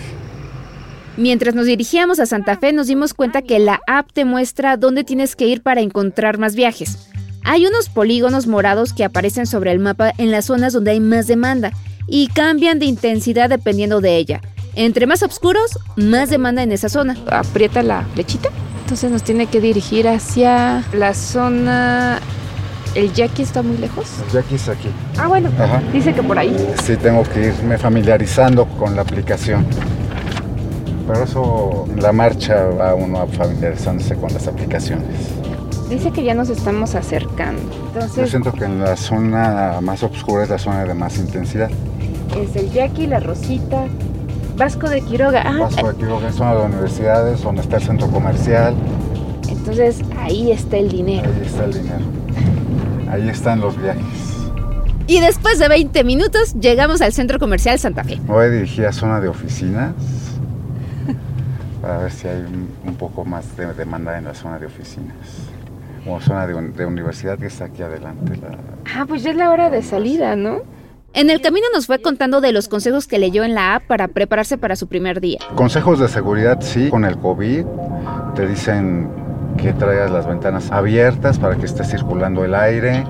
Mientras 1.18 1.56
nos 1.56 1.66
dirigíamos 1.66 2.20
a 2.20 2.26
Santa 2.26 2.58
Fe, 2.58 2.72
nos 2.74 2.88
dimos 2.88 3.14
cuenta 3.14 3.42
que 3.42 3.60
la 3.60 3.80
app 3.88 4.12
te 4.14 4.26
muestra 4.26 4.78
dónde 4.78 5.04
tienes 5.04 5.36
que 5.36 5.46
ir 5.48 5.62
para 5.62 5.82
encontrar 5.82 6.38
más 6.38 6.56
viajes. 6.56 7.10
Hay 7.52 7.66
unos 7.66 7.90
polígonos 7.90 8.46
morados 8.46 8.94
que 8.94 9.04
aparecen 9.04 9.48
sobre 9.48 9.72
el 9.72 9.80
mapa 9.80 10.14
en 10.20 10.30
las 10.30 10.46
zonas 10.46 10.72
donde 10.72 10.92
hay 10.92 11.00
más 11.00 11.26
demanda 11.26 11.72
y 12.06 12.28
cambian 12.28 12.78
de 12.78 12.86
intensidad 12.86 13.50
dependiendo 13.50 14.02
de 14.02 14.18
ella. 14.18 14.42
Entre 14.76 15.08
más 15.08 15.24
oscuros, 15.24 15.80
más 15.96 16.30
demanda 16.30 16.62
en 16.62 16.72
esa 16.72 16.90
zona. 16.90 17.18
Aprieta 17.32 17.82
la 17.82 18.06
flechita. 18.14 18.50
Entonces 18.82 19.10
nos 19.10 19.24
tiene 19.24 19.48
que 19.48 19.62
dirigir 19.62 20.08
hacia 20.08 20.84
la 20.94 21.16
zona... 21.16 22.20
¿El 22.94 23.12
Jackie 23.14 23.42
está 23.42 23.64
muy 23.64 23.78
lejos? 23.78 24.06
Ya 24.32 24.44
quise 24.44 24.70
aquí. 24.70 24.90
Ah, 25.18 25.26
bueno, 25.26 25.52
Ajá. 25.58 25.82
dice 25.92 26.14
que 26.14 26.22
por 26.22 26.38
ahí. 26.38 26.56
Sí, 26.84 26.98
tengo 26.98 27.24
que 27.24 27.48
irme 27.48 27.80
familiarizando 27.80 28.68
con 28.68 28.96
la 28.96 29.02
aplicación. 29.02 29.66
Pero 31.08 31.24
eso, 31.24 31.88
en 31.90 32.04
la 32.04 32.12
marcha 32.12 32.66
va 32.66 32.94
uno 32.94 33.26
familiarizándose 33.26 34.14
con 34.18 34.32
las 34.32 34.48
aplicaciones. 34.48 35.39
Dice 35.90 36.12
que 36.12 36.24
ya 36.24 36.36
nos 36.36 36.50
estamos 36.50 36.94
acercando. 36.96 37.62
Yo 37.72 37.88
Entonces 38.02 38.30
siento 38.30 38.54
que 38.54 38.66
en 38.66 38.80
la 38.80 38.96
zona 38.96 39.80
más 39.82 40.04
oscura 40.04 40.44
es 40.44 40.50
la 40.50 40.60
zona 40.60 40.84
de 40.86 40.94
más 40.94 41.18
intensidad. 41.18 41.70
es 42.40 42.56
el 42.56 42.72
Jackie, 42.72 43.08
la 43.08 43.20
Rosita, 43.20 43.86
Vasco 44.56 44.88
de 44.88 45.02
Quiroga. 45.02 45.42
Ah, 45.46 45.58
Vasco 45.62 45.88
de 45.92 45.96
Quiroga 45.98 46.28
es 46.30 46.36
zona 46.36 46.54
de 46.56 46.66
universidades, 46.66 47.42
donde 47.42 47.62
está 47.62 47.78
el 47.78 47.84
centro 47.84 48.08
comercial. 48.12 48.76
entonces 49.50 50.02
ahí 50.20 50.52
está 50.52 50.78
el 50.78 50.90
dinero. 50.90 51.28
Ahí 51.28 51.42
está 51.46 51.66
el 51.66 51.74
dinero. 51.74 52.06
Ahí 53.10 53.30
están 53.30 53.60
los 53.60 53.76
viajes. 53.82 54.04
Y 55.08 55.20
después 55.22 55.58
de 55.58 55.68
20 55.70 56.04
minutos, 56.04 56.54
llegamos 56.54 57.02
al 57.02 57.14
centro 57.14 57.40
comercial 57.40 57.80
Santa 57.80 58.04
Fe. 58.04 58.18
Me 58.18 58.34
voy 58.34 58.46
a 58.46 58.50
dirigir 58.50 58.86
a 58.86 58.94
zona 58.94 59.20
de 59.20 59.28
oficinas 59.28 59.94
para 61.82 61.98
ver 61.98 62.12
si 62.12 62.28
hay 62.28 62.42
un, 62.42 62.70
un 62.86 62.96
poco 62.96 63.26
más 63.26 63.58
de 63.58 63.74
demanda 63.74 64.16
en 64.20 64.26
la 64.26 64.36
zona 64.36 64.60
de 64.60 64.68
oficinas. 64.68 65.16
O 66.08 66.20
zona 66.20 66.48
de, 66.48 66.54
un- 66.56 66.74
de 66.76 66.86
universidad 66.86 67.38
que 67.38 67.48
está 67.48 67.66
aquí 67.66 67.82
adelante. 67.82 68.38
la- 68.38 68.58
Ah, 68.96 69.06
pues 69.08 69.24
ya 69.24 69.32
es 69.32 69.36
la 69.38 69.50
hora 69.52 69.70
de 69.70 69.82
salida, 69.84 70.36
¿no? 70.36 70.60
En 71.14 71.30
el 71.30 71.42
camino 71.42 71.66
nos 71.74 71.88
fue 71.88 72.00
contando 72.02 72.40
de 72.40 72.52
los 72.52 72.68
consejos 72.68 73.08
que 73.08 73.18
leyó 73.18 73.44
en 73.44 73.56
la 73.56 73.76
app 73.76 73.84
para 73.88 74.08
prepararse 74.08 74.58
para 74.58 74.76
su 74.76 74.88
primer 74.88 75.20
día. 75.22 75.40
Consejos 75.56 76.00
de 76.00 76.08
seguridad, 76.08 76.60
sí, 76.62 76.90
con 76.90 77.04
el 77.04 77.18
COVID. 77.18 77.66
Te 78.36 78.48
dicen 78.48 79.10
que 79.58 79.74
traigas 79.74 80.12
las 80.12 80.28
ventanas 80.28 80.72
abiertas 80.72 81.40
para 81.40 81.56
que 81.56 81.66
esté 81.66 81.84
circulando 81.84 82.46
el 82.46 82.54
aire. 82.54 83.04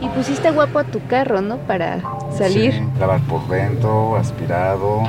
Y 0.00 0.08
pusiste 0.08 0.50
guapo 0.50 0.80
a 0.80 0.84
tu 0.84 1.00
carro, 1.06 1.40
¿no? 1.40 1.58
Para 1.58 2.00
salir. 2.36 2.72
Sí, 2.72 2.82
lavar 3.00 3.20
por 3.22 3.46
dentro, 3.48 4.16
aspirado, 4.16 5.02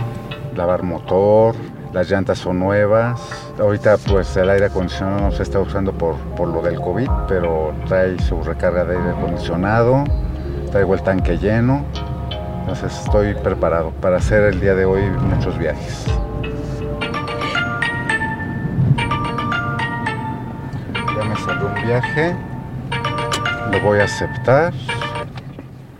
lavar 0.55 0.83
motor. 0.83 1.55
Las 1.93 2.09
llantas 2.09 2.37
son 2.37 2.59
nuevas. 2.59 3.19
Ahorita 3.59 3.97
pues 3.97 4.37
el 4.37 4.51
aire 4.51 4.67
acondicionado 4.67 5.19
no 5.19 5.31
se 5.31 5.41
está 5.41 5.59
usando 5.59 5.91
por, 5.91 6.15
por 6.35 6.47
lo 6.47 6.61
del 6.61 6.79
COVID, 6.79 7.09
pero 7.27 7.73
trae 7.87 8.19
su 8.19 8.43
recarga 8.43 8.85
de 8.85 8.97
aire 8.97 9.09
acondicionado. 9.09 10.03
Traigo 10.71 10.93
el 10.93 11.01
tanque 11.01 11.39
lleno. 11.39 11.83
Entonces 12.59 12.95
estoy 13.03 13.33
preparado 13.33 13.89
para 13.99 14.17
hacer 14.17 14.43
el 14.43 14.59
día 14.59 14.75
de 14.75 14.85
hoy 14.85 15.01
muchos 15.01 15.57
viajes. 15.57 16.05
Ya 21.15 21.23
me 21.23 21.35
salió 21.37 21.67
un 21.67 21.83
viaje. 21.83 22.35
Lo 23.71 23.81
voy 23.81 23.99
a 23.99 24.03
aceptar. 24.03 24.71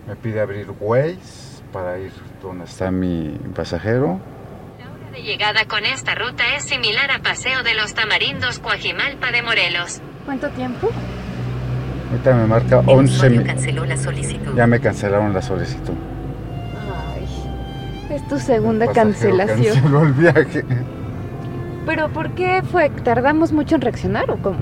Me 0.07 0.15
pide 0.15 0.41
abrir 0.41 0.67
Waze 0.79 1.63
para 1.73 1.97
ir 1.97 2.11
donde 2.43 2.65
está 2.65 2.91
mi 2.91 3.39
pasajero. 3.55 4.19
La 5.27 5.33
llegada 5.33 5.65
con 5.67 5.83
esta 5.85 6.15
ruta 6.15 6.55
es 6.55 6.63
similar 6.63 7.11
a 7.11 7.19
Paseo 7.21 7.61
de 7.61 7.73
los 7.73 7.93
Tamarindos 7.93 8.59
Coajimalpa 8.59 9.29
de 9.33 9.41
Morelos. 9.41 9.99
¿Cuánto 10.25 10.47
tiempo? 10.51 10.89
Ahorita 12.09 12.33
me 12.33 12.47
marca 12.47 12.79
El 12.79 12.89
11 12.89 13.13
usuario 13.13 13.41
mi- 13.41 13.45
canceló 13.45 13.85
la 13.85 13.97
solicitud. 13.97 14.55
Ya 14.55 14.67
me 14.67 14.79
cancelaron 14.79 15.33
la 15.33 15.41
solicitud. 15.41 15.95
Ay, 17.13 18.15
es 18.15 18.25
tu 18.29 18.39
segunda 18.39 18.89
cancelación. 18.93 19.73
Canceló 19.75 20.03
el 20.03 20.13
viaje. 20.13 20.63
¿Pero 21.85 22.07
por 22.07 22.29
qué 22.31 22.63
fue? 22.71 22.89
¿Tardamos 22.89 23.51
mucho 23.51 23.75
en 23.75 23.81
reaccionar 23.81 24.31
o 24.31 24.37
cómo? 24.37 24.59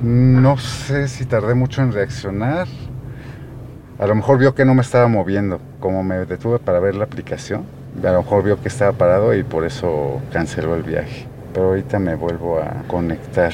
No 0.00 0.56
sé 0.56 1.08
si 1.08 1.26
tardé 1.26 1.54
mucho 1.54 1.82
en 1.82 1.92
reaccionar. 1.92 2.66
A 3.98 4.06
lo 4.06 4.14
mejor 4.14 4.38
vio 4.38 4.54
que 4.54 4.64
no 4.64 4.72
me 4.74 4.80
estaba 4.80 5.08
moviendo. 5.08 5.60
Como 5.80 6.02
me 6.02 6.24
detuve 6.24 6.58
para 6.58 6.80
ver 6.80 6.94
la 6.94 7.04
aplicación, 7.04 7.64
a 8.02 8.10
lo 8.10 8.22
mejor 8.22 8.44
vio 8.44 8.60
que 8.60 8.68
estaba 8.68 8.92
parado 8.92 9.34
y 9.34 9.42
por 9.42 9.64
eso 9.64 10.20
canceló 10.32 10.74
el 10.74 10.82
viaje. 10.82 11.26
Pero 11.52 11.68
ahorita 11.68 11.98
me 11.98 12.14
vuelvo 12.14 12.58
a 12.58 12.84
conectar. 12.86 13.52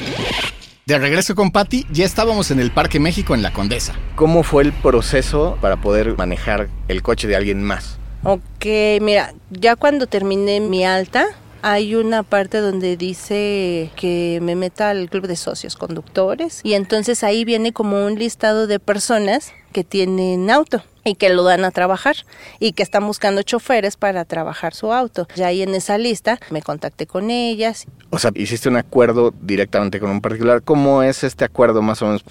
De 0.85 0.99
regreso 0.99 1.35
con 1.35 1.52
Patty, 1.52 1.87
ya 1.93 2.05
estábamos 2.05 2.50
en 2.50 2.59
el 2.59 2.73
Parque 2.73 2.99
México 2.99 3.35
en 3.35 3.43
La 3.43 3.52
Condesa. 3.52 3.95
¿Cómo 4.17 4.43
fue 4.43 4.64
el 4.64 4.73
proceso 4.73 5.57
para 5.61 5.76
poder 5.76 6.17
manejar 6.19 6.69
el 6.88 7.02
coche 7.02 7.29
de 7.29 7.37
alguien 7.37 7.62
más? 7.62 7.99
Ok, 8.25 8.67
mira, 9.00 9.33
ya 9.50 9.76
cuando 9.76 10.07
terminé 10.07 10.61
mi 10.61 10.85
alta, 10.85 11.26
hay 11.62 11.95
una 11.95 12.25
parte 12.25 12.59
donde 12.59 12.97
dice 12.97 13.90
que 13.97 14.40
me 14.42 14.57
meta 14.57 14.90
al 14.90 15.09
club 15.09 15.26
de 15.26 15.37
socios 15.37 15.76
conductores 15.76 16.61
y 16.64 16.75
entonces 16.75 17.23
ahí 17.23 17.45
viene 17.45 17.73
como 17.73 18.04
un 18.04 18.19
listado 18.19 18.66
de 18.66 18.81
personas 18.81 19.52
que 19.73 19.85
tienen 19.85 20.50
auto 20.50 20.83
y 21.04 21.14
que 21.14 21.31
lo 21.31 21.42
dan 21.42 21.64
a 21.64 21.71
trabajar 21.71 22.16
y 22.59 22.73
que 22.73 22.83
están 22.83 23.07
buscando 23.07 23.42
choferes 23.42 23.97
para 23.97 24.25
trabajar 24.25 24.75
su 24.75 24.92
auto. 24.92 25.26
Ya 25.35 25.49
ahí 25.49 25.62
en 25.62 25.75
esa 25.75 25.99
lista 25.99 26.38
me 26.50 26.62
contacté 26.62 27.07
con 27.07 27.31
ellas. 27.31 27.87
O 28.11 28.19
sea, 28.19 28.31
hiciste 28.35 28.69
un 28.69 28.76
acuerdo 28.76 29.33
directamente 29.40 29.99
con 29.99 30.11
un 30.11 30.21
particular. 30.21 30.62
¿Cómo 30.62 31.02
es 31.02 31.25
este 31.25 31.45
acuerdo 31.45 31.83
más 31.83 32.02
o 32.02 32.07
menos? 32.07 32.25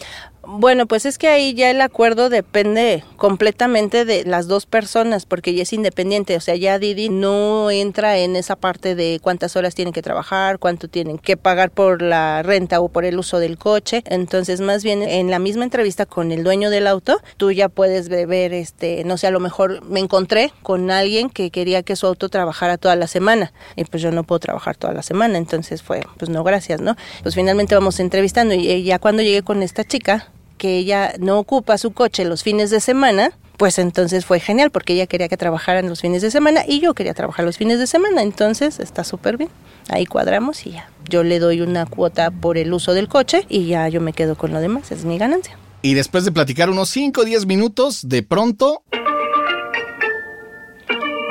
Bueno, 0.54 0.86
pues 0.86 1.06
es 1.06 1.18
que 1.18 1.30
ahí 1.30 1.54
ya 1.54 1.72
el 1.72 1.80
acuerdo 1.80 2.30
depende 2.30 3.06
completamente 3.16 4.04
de 4.04 4.26
las 4.26 4.48
dos 4.48 4.66
personas, 4.66 5.26
porque 5.26 5.54
ya 5.54 5.64
es 5.64 5.72
independiente, 5.72 6.36
o 6.36 6.42
sea, 6.42 6.58
ya 6.58 6.78
Didi 6.78 7.08
no 7.08 7.72
entra 7.72 8.18
en 8.18 8.36
esa 8.36 8.58
parte 8.58 8.94
de 8.94 9.22
cuántas 9.24 9.56
horas 9.56 9.76
tienen 9.76 9.94
que 9.94 10.02
trabajar, 10.02 10.60
cuánto 10.60 10.90
tienen 10.90 11.20
que 11.20 11.38
pagar 11.38 11.72
por 11.72 12.02
la 12.02 12.44
renta 12.44 12.82
o 12.82 12.90
por 12.90 13.06
el 13.06 13.18
uso 13.18 13.40
del 13.40 13.58
coche. 13.58 14.04
Entonces, 14.08 14.60
más 14.60 14.84
bien 14.84 15.04
en 15.04 15.32
la 15.32 15.40
misma 15.40 15.64
entrevista 15.64 16.06
con 16.06 16.34
el 16.34 16.44
dueño 16.44 16.70
del 16.70 16.86
auto, 16.88 17.22
tú 17.38 17.54
ya 17.54 17.70
puedes 17.70 18.10
ve- 18.10 18.26
ver, 18.26 18.52
este, 18.54 19.06
no 19.06 19.16
sé, 19.18 19.28
a 19.28 19.32
lo 19.32 19.40
mejor 19.40 19.82
me 19.86 20.02
encontré 20.02 20.52
con 20.64 20.92
alguien 20.92 21.30
que 21.30 21.50
quería 21.50 21.82
que 21.82 21.96
su 21.96 22.08
auto 22.08 22.28
trabajara 22.28 22.78
toda 22.78 22.98
la 22.98 23.08
semana, 23.08 23.54
y 23.78 23.86
pues 23.86 24.04
yo 24.04 24.12
no 24.12 24.26
puedo 24.26 24.40
trabajar 24.40 24.76
toda 24.76 24.94
la 24.94 25.02
semana, 25.02 25.38
entonces 25.38 25.82
fue, 25.82 26.02
pues 26.18 26.30
no, 26.30 26.44
gracias, 26.44 26.82
¿no? 26.82 26.98
Pues 27.24 27.36
finalmente 27.36 27.74
vamos 27.74 28.02
entrevistando 28.02 28.54
y 28.54 28.70
eh, 28.70 28.84
ya 28.84 29.00
cuando 29.00 29.24
llegué 29.24 29.44
con 29.44 29.64
esta 29.64 29.86
chica, 29.86 30.28
que 30.62 30.78
ella 30.78 31.14
no 31.18 31.40
ocupa 31.40 31.80
su 31.80 31.90
coche 31.90 32.24
los 32.24 32.44
fines 32.44 32.70
de 32.70 32.80
semana, 32.80 33.32
pues 33.58 33.80
entonces 33.80 34.28
fue 34.28 34.40
genial 34.40 34.70
porque 34.70 34.94
ella 34.94 35.08
quería 35.08 35.28
que 35.28 35.36
trabajaran 35.36 35.90
los 35.90 36.02
fines 36.02 36.22
de 36.22 36.30
semana 36.30 36.62
y 36.68 36.80
yo 36.80 36.94
quería 36.94 37.16
trabajar 37.16 37.46
los 37.46 37.58
fines 37.58 37.80
de 37.80 37.88
semana, 37.88 38.22
entonces 38.22 38.80
está 38.80 39.04
súper 39.04 39.38
bien. 39.38 39.50
Ahí 39.90 40.06
cuadramos 40.06 40.68
y 40.68 40.74
ya. 40.74 40.88
Yo 41.10 41.24
le 41.24 41.40
doy 41.40 41.62
una 41.62 41.88
cuota 41.88 42.30
por 42.30 42.60
el 42.60 42.72
uso 42.74 42.94
del 42.94 43.08
coche 43.08 43.44
y 43.50 43.66
ya 43.66 43.90
yo 43.90 44.02
me 44.02 44.14
quedo 44.14 44.36
con 44.36 44.54
lo 44.54 44.60
demás, 44.60 44.92
es 44.92 45.04
mi 45.04 45.18
ganancia. 45.18 45.58
Y 45.82 45.96
después 45.96 46.26
de 46.26 46.32
platicar 46.32 46.70
unos 46.70 46.90
5 46.90 47.22
o 47.22 47.24
10 47.24 47.48
minutos, 47.48 48.08
de 48.08 48.22
pronto, 48.22 48.84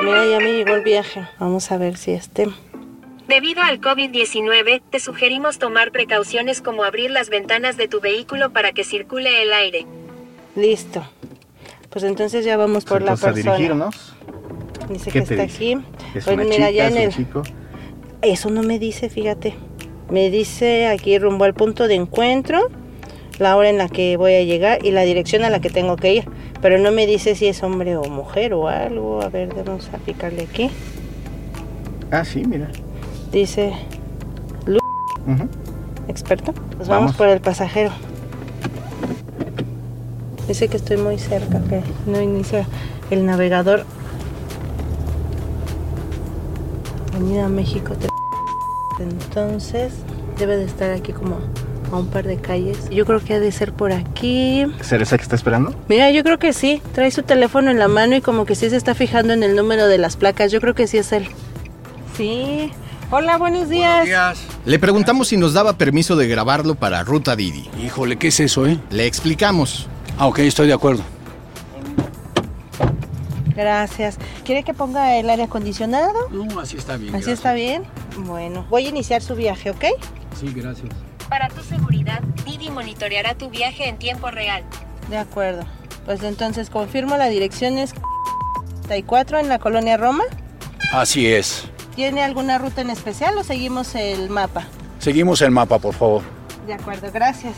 Mira, 0.03 0.27
ya 0.27 0.39
me 0.41 0.55
llegó 0.55 0.75
el 0.75 0.83
viaje. 0.83 1.29
Vamos 1.39 1.71
a 1.71 1.77
ver 1.77 1.97
si 1.97 2.11
este... 2.11 2.49
Debido 3.31 3.63
al 3.63 3.81
COVID-19, 3.81 4.83
te 4.91 4.99
sugerimos 4.99 5.61
tomar 5.61 5.93
precauciones 5.93 6.61
como 6.61 6.83
abrir 6.83 7.13
las 7.13 7.31
ventanas 7.31 7.77
de 7.77 7.87
tu 7.87 8.01
vehículo 8.01 8.51
para 8.51 8.73
que 8.73 8.83
circule 8.83 9.43
el 9.45 9.53
aire. 9.53 9.87
Listo. 10.57 11.05
Pues 11.91 12.03
entonces 12.05 12.45
ya 12.45 12.57
vamos 12.57 12.85
por 12.85 13.03
la 13.03 13.13
Entonces, 13.13 13.29
a 13.29 13.33
persona. 13.33 13.55
dirigirnos. 13.57 14.15
Dice 14.89 15.13
¿Qué 15.13 15.21
que 15.21 15.27
te 15.27 15.35
está 15.35 15.45
dice? 15.45 15.55
aquí. 15.57 15.73
Es 16.19 16.25
Pues 16.25 16.35
una 16.35 16.43
mira, 16.43 16.57
chica, 16.57 16.71
ya 16.73 16.87
es 16.89 16.93
en 16.93 16.99
un 16.99 17.05
el... 17.05 17.13
chico. 17.15 17.43
Eso 18.21 18.51
no 18.51 18.65
me 18.65 18.81
dice, 18.81 19.09
fíjate. 19.09 19.55
Me 20.11 20.29
dice 20.31 20.89
aquí 20.89 21.17
rumbo 21.17 21.45
al 21.45 21.55
punto 21.55 21.87
de 21.87 21.95
encuentro, 21.95 22.69
la 23.39 23.57
hora 23.57 23.69
en 23.71 23.79
la 23.79 23.89
que 23.89 24.17
voy 24.17 24.35
a 24.35 24.43
llegar 24.43 24.85
y 24.85 24.91
la 24.91 25.03
dirección 25.03 25.45
a 25.45 25.51
la 25.51 25.61
que 25.61 25.71
tengo 25.71 25.95
que 25.95 26.15
ir. 26.15 26.25
Pero 26.61 26.79
no 26.79 26.91
me 26.91 27.07
dice 27.07 27.37
si 27.37 27.47
es 27.47 27.63
hombre 27.63 27.97
o 27.97 28.03
mujer 28.07 28.55
o 28.55 28.67
algo. 28.67 29.23
A 29.23 29.29
ver, 29.29 29.55
vamos 29.55 29.89
a 29.95 29.99
picarle 29.99 30.43
aquí. 30.51 30.69
Ah, 32.11 32.25
sí, 32.25 32.43
mira. 32.45 32.69
Dice 33.33 33.73
Ujú. 35.27 35.49
experto. 36.09 36.53
Pues 36.53 36.89
vamos, 36.89 36.89
Vamos. 37.13 37.17
por 37.17 37.29
el 37.29 37.41
pasajero. 37.41 37.91
Dice 40.49 40.67
que 40.69 40.77
estoy 40.79 40.97
muy 40.97 41.19
cerca, 41.19 41.61
que 41.69 41.83
no 42.07 42.21
inicia 42.21 42.67
el 43.11 43.25
navegador. 43.25 43.85
Avenida 47.15 47.49
México. 47.49 47.95
te- 47.95 48.09
Entonces 49.03 49.93
debe 50.39 50.57
de 50.57 50.65
estar 50.65 50.91
aquí 50.91 51.13
como 51.13 51.37
a 51.93 51.97
un 51.97 52.07
par 52.09 52.27
de 52.27 52.37
calles. 52.37 52.89
Yo 52.91 53.07
creo 53.07 53.21
que 53.21 53.35
ha 53.35 53.41
de 53.41 53.53
ser 53.53 53.73
por 53.73 53.93
aquí. 53.93 54.65
¿Será 54.81 55.03
esa 55.05 55.17
que 55.17 55.23
está 55.23 55.37
esperando? 55.37 55.75
Mira, 55.89 56.11
yo 56.11 56.23
creo 56.25 56.39
que 56.39 56.53
sí. 56.53 56.83
Trae 56.93 57.11
su 57.11 57.23
teléfono 57.23 57.71
en 57.71 57.79
la 57.79 57.89
mano 57.89 58.17
y 58.17 58.21
como 58.21 58.45
que 58.45 58.55
sí 58.55 58.69
se 58.71 58.77
está 58.77 58.95
fijando 58.95 59.33
en 59.33 59.43
el 59.43 59.55
número 59.57 59.87
de 59.87 59.99
las 59.99 60.17
placas. 60.17 60.51
Yo 60.53 60.61
creo 60.61 60.75
que 60.75 60.87
sí 60.87 60.99
es 60.99 61.13
él. 61.13 61.29
Sí. 62.17 62.71
Hola, 63.13 63.39
buenos 63.39 63.69
días. 63.69 64.39
le 64.65 64.79
preguntamos 64.79 65.27
si 65.27 65.37
nos 65.37 65.53
daba 65.53 65.73
permiso 65.73 66.15
de 66.15 66.29
grabarlo 66.29 66.77
para 66.77 67.03
Ruta 67.03 67.35
Didi. 67.35 67.69
Híjole, 67.83 68.17
¿qué 68.17 68.29
es 68.29 68.39
eso, 68.39 68.67
eh? 68.67 68.79
Le 68.91 69.05
explicamos. 69.05 69.89
Ah, 70.17 70.29
ok, 70.29 70.39
estoy 70.41 70.69
de 70.69 70.75
acuerdo. 70.75 71.03
Gracias. 73.57 74.17
¿Quiere 74.45 74.63
que 74.63 74.75
ponga 74.75 75.17
el 75.17 75.29
aire 75.29 75.43
acondicionado? 75.43 76.29
No, 76.31 76.61
así 76.61 76.77
está 76.77 76.97
bien. 76.97 77.13
¿Así 77.17 77.33
está 77.33 77.53
bien? 77.53 77.83
Bueno, 78.17 78.65
voy 78.71 78.87
a 78.87 78.89
iniciar 78.91 79.23
su 79.23 79.35
viaje, 79.35 79.71
¿ok? 79.71 79.87
Sí, 80.39 80.53
gracias. 80.55 80.89
Para 81.29 81.49
tu 81.49 81.63
seguridad, 81.63 82.21
Didi 82.47 82.71
monitoreará 82.71 83.35
tu 83.35 83.51
viaje 83.51 83.89
en 83.89 83.99
tiempo 83.99 84.31
real. 84.31 84.63
De 85.09 85.19
acuerdo. 85.19 85.65
Pues 86.05 86.23
entonces 86.23 86.71
confirmo 86.71 87.17
la 87.17 87.27
dirección 87.27 87.77
es 87.77 87.93
34 88.83 89.41
en 89.41 89.49
la 89.49 89.59
colonia 89.59 89.97
Roma. 89.97 90.23
Así 90.93 91.27
es. 91.27 91.70
¿Tiene 91.95 92.23
alguna 92.23 92.59
ruta 92.59 92.81
en 92.81 92.91
especial 92.91 93.37
o 93.39 93.45
seguimos 93.45 93.95
el 93.95 94.31
mapa? 94.31 94.65
Seguimos 94.99 95.43
el 95.43 95.51
mapa, 95.51 95.79
por 95.79 95.95
favor. 95.95 96.23
De 96.67 96.75
acuerdo, 96.75 97.11
gracias. 97.13 97.55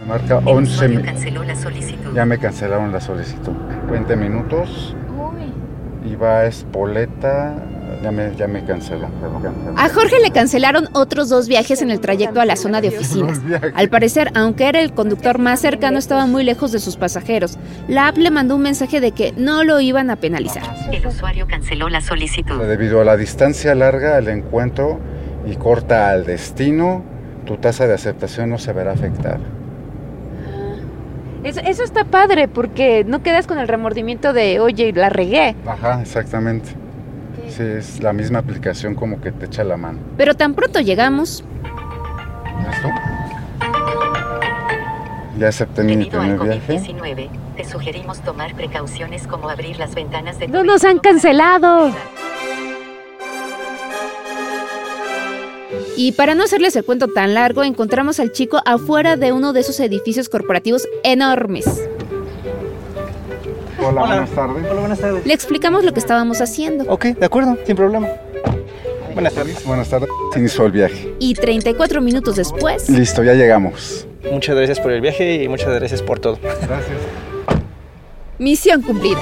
Me 0.00 0.06
marca 0.06 0.38
El 0.38 0.48
11 0.48 0.72
usuario 0.74 0.98
mi- 1.00 1.04
canceló 1.04 1.42
la 1.44 1.56
solicitud. 1.56 2.14
Ya 2.14 2.24
me 2.24 2.38
cancelaron 2.38 2.92
la 2.92 3.00
solicitud. 3.00 3.52
20 3.90 4.16
minutos 4.16 4.94
Uy. 5.18 5.52
y 6.10 6.14
va 6.16 6.38
a 6.40 6.46
Espoleta. 6.46 7.54
Ya 8.02 8.10
me, 8.10 8.34
ya 8.34 8.48
me. 8.48 8.62
A 9.76 9.88
Jorge 9.90 10.20
le 10.20 10.30
cancelaron 10.30 10.88
otros 10.92 11.28
dos 11.28 11.48
viajes 11.48 11.82
en 11.82 11.90
el 11.90 12.00
trayecto 12.00 12.40
a 12.40 12.46
la 12.46 12.56
zona 12.56 12.80
de 12.80 12.88
oficinas. 12.88 13.40
Al 13.74 13.90
parecer, 13.90 14.30
aunque 14.34 14.68
era 14.68 14.80
el 14.80 14.92
conductor 14.94 15.38
más 15.38 15.60
cercano, 15.60 15.98
estaba 15.98 16.26
muy 16.26 16.42
lejos 16.42 16.72
de 16.72 16.78
sus 16.78 16.96
pasajeros. 16.96 17.58
La 17.88 18.08
app 18.08 18.16
le 18.16 18.30
mandó 18.30 18.56
un 18.56 18.62
mensaje 18.62 19.00
de 19.00 19.12
que 19.12 19.32
no 19.36 19.64
lo 19.64 19.80
iban 19.80 20.08
a 20.08 20.16
penalizar. 20.16 20.62
El 20.90 21.06
usuario 21.06 21.46
canceló 21.46 21.90
la 21.90 22.00
solicitud. 22.00 22.58
Debido 22.62 23.02
a 23.02 23.04
la 23.04 23.16
distancia 23.16 23.74
larga 23.74 24.16
al 24.16 24.28
encuentro 24.28 24.98
y 25.46 25.56
corta 25.56 26.10
al 26.10 26.24
destino, 26.24 27.04
tu 27.44 27.58
tasa 27.58 27.86
de 27.86 27.94
aceptación 27.94 28.48
no 28.48 28.58
se 28.58 28.72
verá 28.72 28.92
afectada. 28.92 29.40
Eso, 31.44 31.60
eso 31.60 31.84
está 31.84 32.04
padre 32.04 32.48
porque 32.48 33.04
no 33.06 33.22
quedas 33.22 33.46
con 33.46 33.58
el 33.58 33.68
remordimiento 33.68 34.32
de, 34.32 34.60
oye, 34.60 34.92
la 34.92 35.08
regué. 35.08 35.54
Ajá, 35.66 36.00
exactamente. 36.00 36.70
Sí, 37.50 37.62
es 37.62 38.00
la 38.02 38.12
misma 38.12 38.38
aplicación 38.38 38.94
como 38.94 39.20
que 39.20 39.32
te 39.32 39.46
echa 39.46 39.64
la 39.64 39.76
mano. 39.76 39.98
Pero 40.16 40.34
tan 40.34 40.54
pronto 40.54 40.80
llegamos, 40.80 41.44
¿Listo? 42.68 42.88
Ya 45.38 45.48
acepté 45.48 45.82
mi 45.82 46.04
primer 46.04 46.38
viaje. 46.38 46.78
COVID-19, 46.78 47.28
te 47.56 47.64
sugerimos 47.64 48.20
tomar 48.20 48.54
precauciones 48.54 49.26
como 49.26 49.48
abrir 49.48 49.78
las 49.78 49.94
ventanas 49.94 50.38
de 50.38 50.46
tu 50.46 50.52
No 50.52 50.64
nos 50.64 50.84
han 50.84 50.98
cancelado. 50.98 51.92
y 55.96 56.12
para 56.12 56.34
no 56.34 56.44
hacerles 56.44 56.74
el 56.76 56.84
cuento 56.84 57.08
tan 57.08 57.34
largo, 57.34 57.62
encontramos 57.62 58.20
al 58.20 58.32
chico 58.32 58.62
afuera 58.64 59.16
de 59.16 59.32
uno 59.32 59.52
de 59.52 59.60
esos 59.60 59.78
edificios 59.80 60.30
corporativos 60.30 60.88
enormes. 61.04 61.66
Hola, 63.82 64.02
buenas 64.02 64.30
tardes. 64.30 64.64
Hola, 64.70 64.80
buenas 64.80 64.98
tardes. 64.98 65.26
Le 65.26 65.32
explicamos 65.34 65.84
lo 65.84 65.92
que 65.92 66.00
estábamos 66.00 66.40
haciendo. 66.40 66.84
Ok, 66.88 67.06
de 67.06 67.26
acuerdo, 67.26 67.56
sin 67.64 67.76
problema. 67.76 68.08
Buenas 69.14 69.34
tardes. 69.34 69.64
Buenas 69.64 69.88
tardes. 69.88 70.08
Se 70.32 70.38
inició 70.38 70.66
el 70.66 70.72
viaje. 70.72 71.14
Y 71.18 71.34
34 71.34 72.00
minutos 72.00 72.36
después, 72.36 72.88
Listo, 72.90 73.22
ya 73.22 73.34
llegamos. 73.34 74.06
Muchas 74.30 74.54
gracias 74.54 74.80
por 74.80 74.92
el 74.92 75.00
viaje 75.00 75.42
y 75.42 75.48
muchas 75.48 75.74
gracias 75.74 76.02
por 76.02 76.20
todo. 76.20 76.38
Gracias. 76.42 76.98
Misión 78.38 78.82
cumplida. 78.82 79.20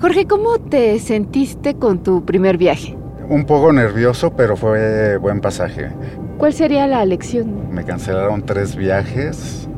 Jorge, 0.00 0.26
¿cómo 0.26 0.58
te 0.58 0.98
sentiste 0.98 1.76
con 1.76 2.02
tu 2.02 2.24
primer 2.24 2.56
viaje? 2.58 2.96
Un 3.28 3.44
poco 3.44 3.72
nervioso, 3.72 4.34
pero 4.36 4.56
fue 4.56 5.16
buen 5.18 5.40
pasaje. 5.40 5.90
¿Cuál 6.38 6.52
sería 6.52 6.86
la 6.86 7.04
lección? 7.04 7.72
Me 7.74 7.84
cancelaron 7.84 8.44
tres 8.44 8.76
viajes 8.76 9.68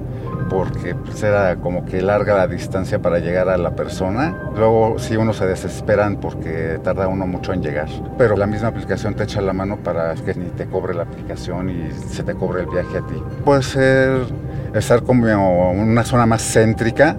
porque 0.49 0.95
pues, 0.95 1.23
era 1.23 1.57
como 1.57 1.85
que 1.85 2.03
larga 2.03 2.37
la 2.37 2.47
distancia 2.47 3.01
para 3.01 3.19
llegar 3.19 3.49
a 3.49 3.57
la 3.57 3.77
persona. 3.77 4.51
Luego 4.57 4.99
sí 4.99 5.17
uno 5.17 5.33
se 5.33 5.47
desesperan 5.47 6.17
porque 6.17 6.81
tarda 6.83 7.09
uno 7.09 7.27
mucho 7.27 7.53
en 7.53 7.63
llegar. 7.63 7.89
Pero 8.17 8.37
la 8.37 8.47
misma 8.47 8.69
aplicación 8.69 9.15
te 9.15 9.25
echa 9.25 9.41
la 9.41 9.53
mano 9.53 9.77
para 9.77 10.15
que 10.15 10.35
ni 10.35 10.47
te 10.51 10.67
cobre 10.67 10.95
la 10.95 11.05
aplicación 11.05 11.71
y 11.71 11.91
se 11.93 12.23
te 12.23 12.35
cobre 12.35 12.63
el 12.63 12.67
viaje 12.67 12.99
a 12.99 13.07
ti. 13.07 13.23
Puede 13.45 13.63
ser 13.63 14.23
estar 14.75 15.03
como 15.03 15.71
una 15.71 16.05
zona 16.05 16.27
más 16.27 16.43
céntrica 16.43 17.17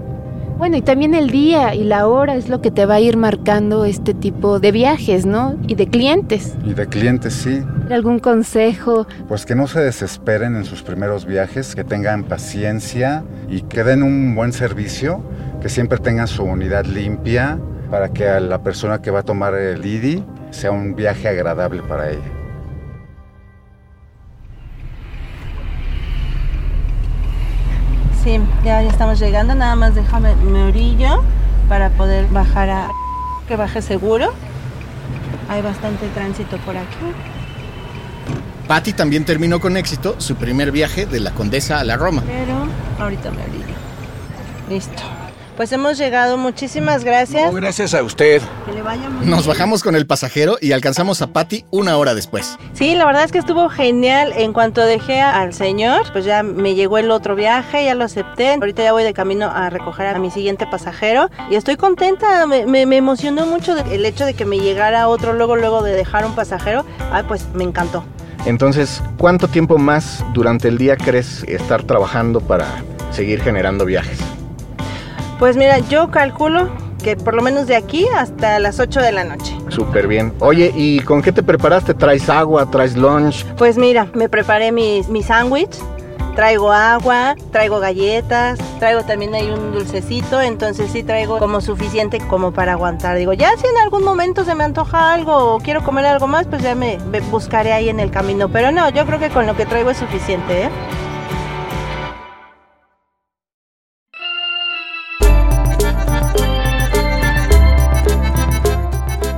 Bueno, 0.60 0.76
y 0.76 0.82
también 0.82 1.16
el 1.16 1.30
día 1.30 1.74
y 1.74 1.86
la 1.86 2.06
hora 2.06 2.36
es 2.36 2.50
lo 2.50 2.62
que 2.62 2.70
te 2.70 2.86
va 2.86 2.96
a 2.96 3.00
ir 3.00 3.16
marcando 3.16 3.86
este 3.86 4.14
tipo 4.14 4.60
de 4.60 4.74
viajes, 4.74 5.26
¿no? 5.26 5.58
Y 5.68 5.76
de 5.76 5.88
clientes. 5.88 6.54
y 6.66 6.74
de 6.74 6.86
clientes 6.86 7.34
sí. 7.34 7.64
¿Algún 7.90 8.20
consejo? 8.20 9.08
Pues 9.30 9.46
que 9.46 9.56
no 9.56 9.68
se 9.68 9.80
desesperen 9.80 10.58
en 10.58 10.66
sus 10.66 10.84
primeros 10.84 11.26
viajes, 11.26 11.76
que 11.76 11.86
tengan 11.86 12.26
paciencia 12.26 13.24
y 13.48 13.62
que 13.62 13.86
den 13.86 14.04
un 14.04 14.36
buen 14.36 14.52
servicio, 14.52 15.24
que 15.62 15.70
siempre 15.70 15.98
tengan 15.98 16.28
su 16.28 16.44
unidad 16.44 16.84
limpia 16.86 17.58
para 17.90 18.10
que 18.10 18.28
a 18.28 18.42
la 18.42 18.62
persona 18.62 19.02
que 19.02 19.12
va 19.12 19.20
a 19.20 19.24
tomar 19.24 19.56
el 19.56 19.82
Didi 19.82 20.26
sea 20.52 20.72
un 20.72 20.94
viaje 20.94 21.30
agradable 21.30 21.82
para 21.84 22.10
ella. 22.10 22.39
Sí, 28.30 28.40
ya, 28.64 28.84
ya 28.84 28.90
estamos 28.92 29.20
llegando, 29.20 29.56
nada 29.56 29.76
más 29.76 29.96
déjame 29.96 30.36
me 30.36 30.66
orillo 30.66 31.24
para 31.68 31.90
poder 31.90 32.28
bajar 32.28 32.70
a 32.70 32.92
que 33.48 33.56
baje 33.56 33.82
seguro. 33.82 34.32
Hay 35.50 35.64
bastante 35.64 36.08
tránsito 36.10 36.58
por 36.60 36.78
aquí. 36.78 37.12
Patty 38.68 38.94
también 38.94 39.26
terminó 39.26 39.60
con 39.60 39.78
éxito 39.78 40.14
su 40.20 40.36
primer 40.36 40.72
viaje 40.72 41.08
de 41.08 41.22
la 41.22 41.32
Condesa 41.32 41.80
a 41.80 41.84
la 41.84 41.98
Roma. 41.98 42.22
Pero 42.28 42.68
ahorita 43.00 43.32
me 43.32 43.42
orillo. 43.42 43.76
Listo. 44.70 45.02
Pues 45.60 45.74
hemos 45.74 45.98
llegado, 45.98 46.38
muchísimas 46.38 47.04
gracias. 47.04 47.52
No, 47.52 47.60
gracias 47.60 47.94
a 47.94 48.02
usted. 48.02 48.42
Que 48.66 48.72
le 48.72 48.82
vaya 48.82 49.10
muy 49.10 49.26
Nos 49.26 49.40
bien. 49.40 49.48
bajamos 49.50 49.84
con 49.84 49.94
el 49.94 50.08
pasajero 50.08 50.58
y 50.62 50.72
alcanzamos 50.72 51.22
a 51.22 51.34
Patty 51.34 51.66
una 51.70 51.98
hora 51.98 52.14
después. 52.16 52.58
Sí, 52.72 52.96
la 52.96 53.06
verdad 53.06 53.26
es 53.26 53.34
que 53.34 53.40
estuvo 53.40 53.68
genial. 53.68 54.32
En 54.38 54.54
cuanto 54.54 54.80
dejé 54.86 55.20
al 55.20 55.54
señor, 55.54 56.04
pues 56.14 56.24
ya 56.24 56.44
me 56.44 56.76
llegó 56.76 56.98
el 56.98 57.12
otro 57.12 57.36
viaje, 57.36 57.84
ya 57.84 57.94
lo 57.94 58.06
acepté. 58.06 58.54
Ahorita 58.54 58.84
ya 58.84 58.94
voy 58.94 59.04
de 59.04 59.12
camino 59.14 59.52
a 59.54 59.70
recoger 59.70 60.06
a 60.08 60.18
mi 60.18 60.32
siguiente 60.32 60.66
pasajero 60.66 61.30
y 61.52 61.56
estoy 61.56 61.76
contenta. 61.76 62.46
Me, 62.48 62.66
me- 62.66 62.86
me 62.86 62.96
emocionó 62.96 63.46
mucho 63.46 63.76
el 63.78 64.06
hecho 64.06 64.24
de 64.26 64.36
que 64.36 64.46
me 64.46 64.60
llegara 64.60 65.10
otro 65.10 65.34
luego, 65.34 65.58
luego 65.58 65.84
de 65.84 65.92
dejar 65.92 66.26
un 66.26 66.36
pasajero. 66.36 66.86
Ay, 67.12 67.24
pues 67.28 67.48
me 67.54 67.66
encantó. 67.66 68.06
Entonces, 68.46 69.04
¿cuánto 69.18 69.50
tiempo 69.50 69.78
más 69.78 70.24
durante 70.34 70.70
el 70.70 70.78
día 70.78 70.96
crees 70.96 71.44
estar 71.50 71.84
trabajando 71.84 72.40
para 72.40 72.82
seguir 73.12 73.42
generando 73.42 73.84
viajes? 73.84 74.20
Pues 75.40 75.56
mira, 75.56 75.80
yo 75.80 76.12
calculo 76.12 76.70
que 77.02 77.16
por 77.16 77.34
lo 77.34 77.42
menos 77.42 77.66
de 77.66 77.78
aquí 77.78 78.06
hasta 78.14 78.60
las 78.60 78.78
8 78.82 79.00
de 79.00 79.14
la 79.14 79.24
noche. 79.24 79.56
Súper 79.70 80.06
bien. 80.06 80.34
Oye, 80.40 80.74
¿y 80.76 81.00
con 81.00 81.22
qué 81.22 81.32
te 81.32 81.42
preparaste? 81.42 81.94
¿Traes 81.94 82.30
agua? 82.30 82.70
¿Traes 82.70 82.98
lunch? 82.98 83.46
Pues 83.58 83.78
mira, 83.78 84.08
me 84.14 84.28
preparé 84.28 84.74
mi, 84.74 85.02
mi 85.08 85.24
sándwich, 85.24 85.78
traigo 86.36 86.74
agua, 86.74 87.36
traigo 87.54 87.80
galletas, 87.80 88.60
traigo 88.80 89.04
también 89.04 89.34
ahí 89.34 89.50
un 89.50 89.72
dulcecito, 89.72 90.42
entonces 90.42 90.92
sí 90.92 91.04
traigo 91.04 91.40
como 91.40 91.62
suficiente 91.62 92.20
como 92.20 92.52
para 92.52 92.74
aguantar. 92.74 93.18
Digo, 93.18 93.32
ya 93.32 93.52
si 93.56 93.66
en 93.66 93.78
algún 93.82 94.04
momento 94.04 94.44
se 94.44 94.56
me 94.56 94.66
antoja 94.66 95.14
algo 95.14 95.56
o 95.56 95.60
quiero 95.60 95.84
comer 95.84 96.06
algo 96.06 96.28
más, 96.28 96.48
pues 96.48 96.62
ya 96.62 96.76
me, 96.76 96.98
me 97.12 97.22
buscaré 97.22 97.72
ahí 97.72 97.88
en 97.88 98.02
el 98.02 98.12
camino. 98.12 98.50
Pero 98.50 98.74
no, 98.74 98.90
yo 98.90 99.06
creo 99.06 99.20
que 99.20 99.30
con 99.30 99.48
lo 99.48 99.56
que 99.56 99.66
traigo 99.66 99.90
es 99.90 99.98
suficiente, 99.98 100.64
¿eh? 100.64 100.70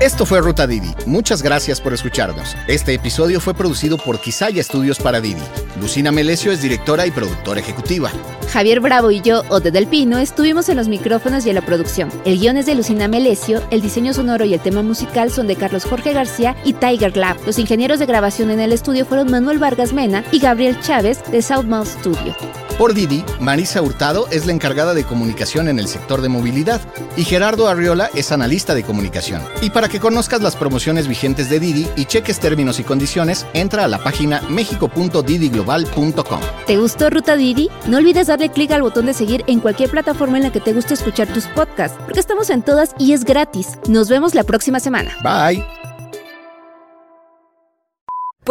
Esto 0.01 0.25
fue 0.25 0.41
Ruta 0.41 0.65
Didi. 0.65 0.95
Muchas 1.05 1.43
gracias 1.43 1.79
por 1.79 1.93
escucharnos. 1.93 2.57
Este 2.67 2.95
episodio 2.95 3.39
fue 3.39 3.53
producido 3.53 3.99
por 3.99 4.19
Quisaya 4.19 4.59
Estudios 4.59 4.97
para 4.97 5.21
Didi. 5.21 5.43
Lucina 5.79 6.11
Melesio 6.11 6.51
es 6.51 6.59
directora 6.59 7.05
y 7.05 7.11
productora 7.11 7.59
ejecutiva. 7.59 8.09
Javier 8.51 8.79
Bravo 8.79 9.11
y 9.11 9.21
yo, 9.21 9.43
Ode 9.49 9.69
del 9.69 9.85
Pino, 9.85 10.17
estuvimos 10.17 10.69
en 10.69 10.77
los 10.77 10.87
micrófonos 10.87 11.45
y 11.45 11.49
en 11.49 11.55
la 11.55 11.61
producción. 11.61 12.09
El 12.25 12.39
guion 12.39 12.57
es 12.57 12.65
de 12.65 12.73
Lucina 12.73 13.07
Melesio, 13.07 13.61
el 13.69 13.83
diseño 13.83 14.11
sonoro 14.15 14.43
y 14.43 14.55
el 14.55 14.59
tema 14.59 14.81
musical 14.81 15.29
son 15.29 15.45
de 15.45 15.55
Carlos 15.55 15.85
Jorge 15.85 16.13
García 16.13 16.55
y 16.65 16.73
Tiger 16.73 17.15
Lab. 17.15 17.37
Los 17.45 17.59
ingenieros 17.59 17.99
de 17.99 18.07
grabación 18.07 18.49
en 18.49 18.59
el 18.59 18.73
estudio 18.73 19.05
fueron 19.05 19.29
Manuel 19.29 19.59
Vargas 19.59 19.93
Mena 19.93 20.25
y 20.31 20.39
Gabriel 20.39 20.79
Chávez 20.81 21.21
de 21.31 21.43
Southmouth 21.43 21.85
Studio. 21.85 22.35
Por 22.81 22.95
Didi, 22.95 23.23
Marisa 23.39 23.79
Hurtado 23.79 24.27
es 24.31 24.47
la 24.47 24.53
encargada 24.53 24.95
de 24.95 25.03
comunicación 25.03 25.67
en 25.67 25.77
el 25.77 25.87
sector 25.87 26.19
de 26.19 26.29
movilidad 26.29 26.81
y 27.15 27.25
Gerardo 27.25 27.67
Arriola 27.67 28.09
es 28.15 28.31
analista 28.31 28.73
de 28.73 28.81
comunicación. 28.81 29.43
Y 29.61 29.69
para 29.69 29.87
que 29.87 29.99
conozcas 29.99 30.41
las 30.41 30.55
promociones 30.55 31.07
vigentes 31.07 31.47
de 31.51 31.59
Didi 31.59 31.87
y 31.95 32.05
cheques 32.05 32.39
términos 32.39 32.79
y 32.79 32.83
condiciones, 32.83 33.45
entra 33.53 33.83
a 33.83 33.87
la 33.87 33.99
página 33.99 34.41
mexico.didiglobal.com. 34.49 36.39
¿Te 36.65 36.77
gustó 36.77 37.11
Ruta 37.11 37.35
Didi? 37.35 37.69
No 37.85 37.97
olvides 37.97 38.25
darle 38.25 38.49
clic 38.49 38.71
al 38.71 38.81
botón 38.81 39.05
de 39.05 39.13
seguir 39.13 39.43
en 39.45 39.59
cualquier 39.59 39.91
plataforma 39.91 40.37
en 40.37 40.43
la 40.45 40.51
que 40.51 40.59
te 40.59 40.73
guste 40.73 40.95
escuchar 40.95 41.27
tus 41.27 41.45
podcasts, 41.45 41.99
porque 42.03 42.19
estamos 42.19 42.49
en 42.49 42.63
todas 42.63 42.95
y 42.97 43.13
es 43.13 43.25
gratis. 43.25 43.77
Nos 43.87 44.09
vemos 44.09 44.33
la 44.33 44.43
próxima 44.43 44.79
semana. 44.79 45.15
Bye. 45.21 45.80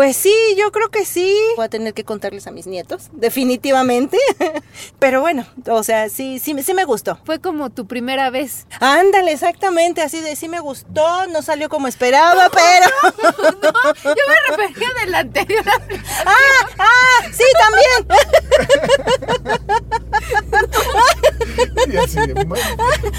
Pues 0.00 0.16
sí, 0.16 0.34
yo 0.56 0.72
creo 0.72 0.88
que 0.88 1.04
sí. 1.04 1.36
Voy 1.56 1.66
a 1.66 1.68
tener 1.68 1.92
que 1.92 2.04
contarles 2.04 2.46
a 2.46 2.50
mis 2.50 2.66
nietos, 2.66 3.10
definitivamente. 3.12 4.16
Pero 4.98 5.20
bueno, 5.20 5.44
o 5.68 5.82
sea, 5.82 6.08
sí, 6.08 6.38
sí, 6.38 6.56
sí 6.62 6.72
me 6.72 6.86
gustó. 6.86 7.18
Fue 7.26 7.38
como 7.38 7.68
tu 7.68 7.86
primera 7.86 8.30
vez. 8.30 8.66
Ándale, 8.80 9.32
exactamente, 9.32 10.00
así 10.00 10.22
de 10.22 10.36
sí 10.36 10.48
me 10.48 10.60
gustó, 10.60 11.26
no 11.26 11.42
salió 11.42 11.68
como 11.68 11.86
esperaba, 11.86 12.48
pero... 12.54 12.88
Yo 14.04 14.22
me 14.26 14.56
refería 14.56 14.88
del 15.02 15.14
anterior. 15.14 15.64
¡Ah! 16.24 16.34
¡Ah! 16.78 17.26
¡Sí, 17.30 17.44
también! 17.58 18.06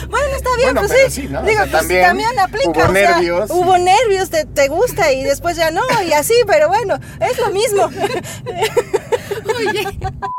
Bueno, 0.09 0.35
está 0.35 0.49
bien, 0.55 0.73
Bueno, 0.73 0.81
pues 0.81 0.91
pero 0.91 1.09
sí. 1.09 1.21
sí, 1.21 1.27
¿no? 1.27 1.41
O 1.41 1.43
Digo, 1.43 1.59
pues 1.59 1.71
también 1.71 2.03
también, 2.03 2.39
aplica. 2.39 2.69
hubo 2.69 2.79
o 2.79 2.93
sea, 2.93 3.11
nervios 3.17 3.51
Hubo 3.51 3.77
nervios, 3.77 4.29
te, 4.29 4.45
te 4.45 4.67
gusta 4.67 5.11
y 5.11 5.23
después 5.23 5.57
ya 5.57 5.71
no, 5.71 5.81
y 6.07 6.13
así, 6.13 6.33
pero 6.47 6.70
bueno, 6.71 6.97
es 7.19 7.37
lo 7.37 7.49
mismo. 7.49 7.89